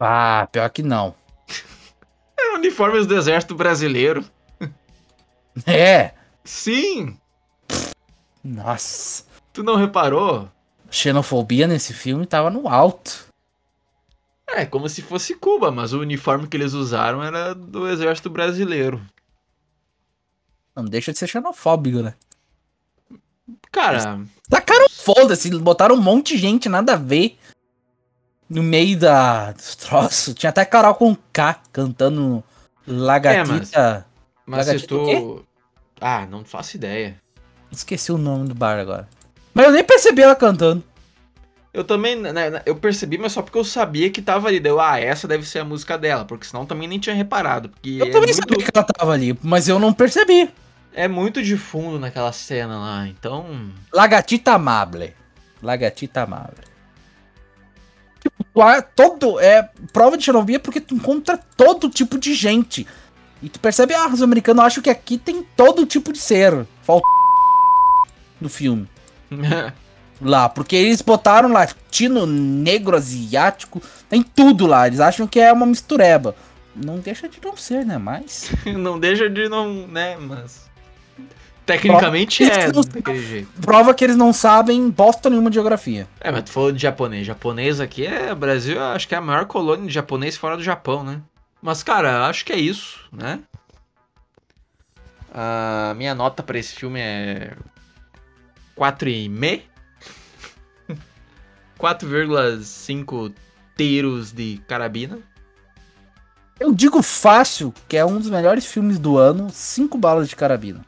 Ah, 0.00 0.48
pior 0.50 0.68
que 0.70 0.82
não. 0.82 1.14
É 2.38 2.54
o 2.54 2.54
uniforme 2.56 3.04
do 3.06 3.14
exército 3.14 3.54
brasileiro. 3.54 4.24
É. 5.66 6.12
Sim! 6.44 7.16
Nossa. 8.42 9.24
Tu 9.52 9.62
não 9.62 9.76
reparou? 9.76 10.48
Xenofobia 10.92 11.66
nesse 11.66 11.94
filme 11.94 12.26
tava 12.26 12.50
no 12.50 12.68
alto. 12.68 13.24
É, 14.46 14.66
como 14.66 14.88
se 14.90 15.00
fosse 15.00 15.34
Cuba, 15.34 15.70
mas 15.70 15.94
o 15.94 16.00
uniforme 16.00 16.46
que 16.46 16.54
eles 16.54 16.74
usaram 16.74 17.22
era 17.22 17.54
do 17.54 17.88
exército 17.88 18.28
brasileiro. 18.28 19.00
Não 20.76 20.84
deixa 20.84 21.10
de 21.10 21.18
ser 21.18 21.26
xenofóbico, 21.26 22.02
né? 22.02 22.14
Cara, 23.70 24.20
Tacaram 24.50 24.86
foda-se, 24.90 25.50
botaram 25.58 25.94
um 25.94 26.00
monte 26.00 26.34
de 26.34 26.40
gente, 26.42 26.68
nada 26.68 26.92
a 26.92 26.96
ver. 26.96 27.38
No 28.48 28.62
meio 28.62 28.98
da, 28.98 29.52
dos 29.52 29.74
troços. 29.76 30.34
Tinha 30.34 30.50
até 30.50 30.62
Carol 30.66 30.94
com 30.94 31.16
K 31.32 31.58
cantando 31.72 32.44
Lagatita. 32.86 34.06
mas 34.44 34.66
se 34.66 34.72
Lagartixa 34.72 34.94
o 34.94 35.06
quê? 35.06 35.16
tu. 35.16 35.46
Ah, 35.98 36.26
não 36.26 36.44
faço 36.44 36.76
ideia. 36.76 37.18
Esqueci 37.70 38.12
o 38.12 38.18
nome 38.18 38.48
do 38.48 38.54
bar 38.54 38.78
agora. 38.78 39.08
Mas 39.54 39.66
eu 39.66 39.72
nem 39.72 39.84
percebi 39.84 40.22
ela 40.22 40.34
cantando. 40.34 40.82
Eu 41.72 41.84
também, 41.84 42.16
né, 42.16 42.32
né, 42.32 42.62
eu 42.66 42.76
percebi, 42.76 43.16
mas 43.16 43.32
só 43.32 43.40
porque 43.40 43.56
eu 43.56 43.64
sabia 43.64 44.10
que 44.10 44.20
tava 44.20 44.48
ali. 44.48 44.60
Deu, 44.60 44.78
ah, 44.78 45.00
essa 45.00 45.26
deve 45.26 45.46
ser 45.46 45.60
a 45.60 45.64
música 45.64 45.96
dela, 45.96 46.24
porque 46.24 46.46
senão 46.46 46.66
também 46.66 46.86
nem 46.86 46.98
tinha 46.98 47.14
reparado. 47.14 47.70
Porque 47.70 47.96
Eu 47.98 48.06
é, 48.06 48.10
também 48.10 48.28
muito, 48.28 48.36
sabia 48.36 48.58
que 48.58 48.70
ela 48.74 48.84
tava 48.84 49.12
ali, 49.12 49.38
mas 49.42 49.68
eu 49.68 49.78
não 49.78 49.92
percebi. 49.92 50.50
é 50.92 51.08
muito 51.08 51.42
de 51.42 51.56
fundo 51.56 51.98
naquela 51.98 52.30
cena 52.32 52.78
lá, 52.78 53.08
então. 53.08 53.70
Lagatita 53.92 54.52
amable. 54.52 55.14
Lagatita 55.62 56.22
amable. 56.22 56.72
Tipo, 58.20 58.44
todo. 58.94 59.40
É 59.40 59.70
prova 59.92 60.18
de 60.18 60.24
xenofobia 60.24 60.60
porque 60.60 60.80
tu 60.80 60.94
encontra 60.94 61.38
todo 61.56 61.88
tipo 61.88 62.18
de 62.18 62.34
gente. 62.34 62.86
E 63.42 63.48
tu 63.48 63.58
percebe, 63.58 63.94
ah, 63.94 64.08
os 64.08 64.22
americanos 64.22 64.64
acham 64.64 64.82
que 64.82 64.90
aqui 64.90 65.16
tem 65.16 65.42
todo 65.56 65.86
tipo 65.86 66.12
de 66.12 66.18
ser. 66.18 66.66
Falta 66.82 67.06
no 68.40 68.48
filme. 68.48 68.88
Lá, 70.20 70.48
porque 70.48 70.76
eles 70.76 71.02
botaram 71.02 71.50
latino, 71.52 72.26
negro, 72.26 72.96
asiático, 72.96 73.82
tem 74.08 74.22
tudo 74.22 74.66
lá. 74.68 74.86
Eles 74.86 75.00
acham 75.00 75.26
que 75.26 75.40
é 75.40 75.52
uma 75.52 75.66
mistureba. 75.66 76.36
Não 76.76 76.98
deixa 77.00 77.28
de 77.28 77.38
não 77.44 77.56
ser, 77.56 77.84
né? 77.84 77.98
Mas. 77.98 78.52
não 78.64 79.00
deixa 79.00 79.28
de 79.28 79.48
não, 79.48 79.86
né, 79.88 80.16
mas. 80.16 80.70
Tecnicamente 81.66 82.44
Prova- 82.44 82.60
é 82.60 82.72
Não- 82.72 82.82
daquele 82.82 83.26
jeito. 83.26 83.48
Prova 83.60 83.94
que 83.94 84.04
eles 84.04 84.16
não 84.16 84.32
sabem 84.32 84.88
bosta 84.90 85.28
nenhuma 85.28 85.50
de 85.50 85.54
geografia. 85.54 86.06
É, 86.20 86.30
mas 86.30 86.44
tu 86.44 86.52
falou 86.52 86.70
de 86.72 86.80
japonês. 86.80 87.26
Japonês 87.26 87.80
aqui 87.80 88.06
é. 88.06 88.32
Brasil, 88.34 88.80
acho 88.80 89.08
que 89.08 89.14
é 89.14 89.18
a 89.18 89.20
maior 89.20 89.46
colônia 89.46 89.86
de 89.86 89.92
japonês 89.92 90.36
fora 90.36 90.56
do 90.56 90.62
Japão, 90.62 91.02
né? 91.02 91.20
Mas, 91.60 91.82
cara, 91.82 92.26
acho 92.26 92.44
que 92.44 92.52
é 92.52 92.56
isso, 92.58 93.00
né? 93.12 93.40
A 95.32 95.94
minha 95.96 96.14
nota 96.14 96.42
pra 96.42 96.58
esse 96.58 96.74
filme 96.74 97.00
é. 97.00 97.52
4,5? 98.82 99.62
4,5 101.78 103.32
tiros 103.78 104.32
de 104.32 104.60
carabina. 104.66 105.20
Eu 106.58 106.72
digo 106.74 107.00
fácil 107.00 107.72
que 107.88 107.96
é 107.96 108.04
um 108.04 108.18
dos 108.18 108.28
melhores 108.28 108.66
filmes 108.66 108.98
do 108.98 109.16
ano, 109.18 109.50
cinco 109.52 109.96
balas 109.96 110.28
de 110.28 110.34
carabina. 110.34 110.84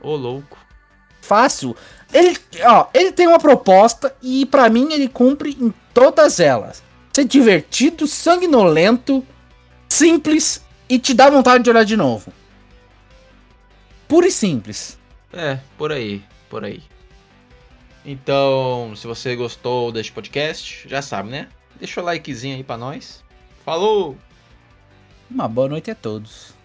Ô, 0.00 0.16
louco. 0.16 0.56
Fácil. 1.20 1.76
Ele, 2.12 2.38
ó, 2.64 2.86
ele 2.94 3.12
tem 3.12 3.26
uma 3.26 3.38
proposta 3.38 4.14
e 4.22 4.46
pra 4.46 4.70
mim 4.70 4.92
ele 4.92 5.08
cumpre 5.08 5.56
em 5.60 5.72
todas 5.92 6.40
elas. 6.40 6.82
Ser 7.12 7.24
divertido, 7.24 8.06
sanguinolento, 8.06 9.26
simples 9.88 10.62
e 10.88 10.98
te 10.98 11.12
dá 11.12 11.28
vontade 11.28 11.64
de 11.64 11.70
olhar 11.70 11.84
de 11.84 11.96
novo. 11.96 12.32
Puro 14.08 14.26
e 14.26 14.30
simples. 14.30 14.98
É, 15.32 15.58
por 15.76 15.92
aí, 15.92 16.22
por 16.48 16.64
aí. 16.64 16.82
Então, 18.04 18.94
se 18.94 19.06
você 19.06 19.34
gostou 19.34 19.90
deste 19.90 20.12
podcast, 20.12 20.88
já 20.88 21.02
sabe, 21.02 21.28
né? 21.28 21.48
Deixa 21.78 22.00
o 22.00 22.04
likezinho 22.04 22.56
aí 22.56 22.64
pra 22.64 22.78
nós. 22.78 23.22
Falou! 23.64 24.16
Uma 25.28 25.48
boa 25.48 25.68
noite 25.68 25.90
a 25.90 25.94
todos. 25.94 26.55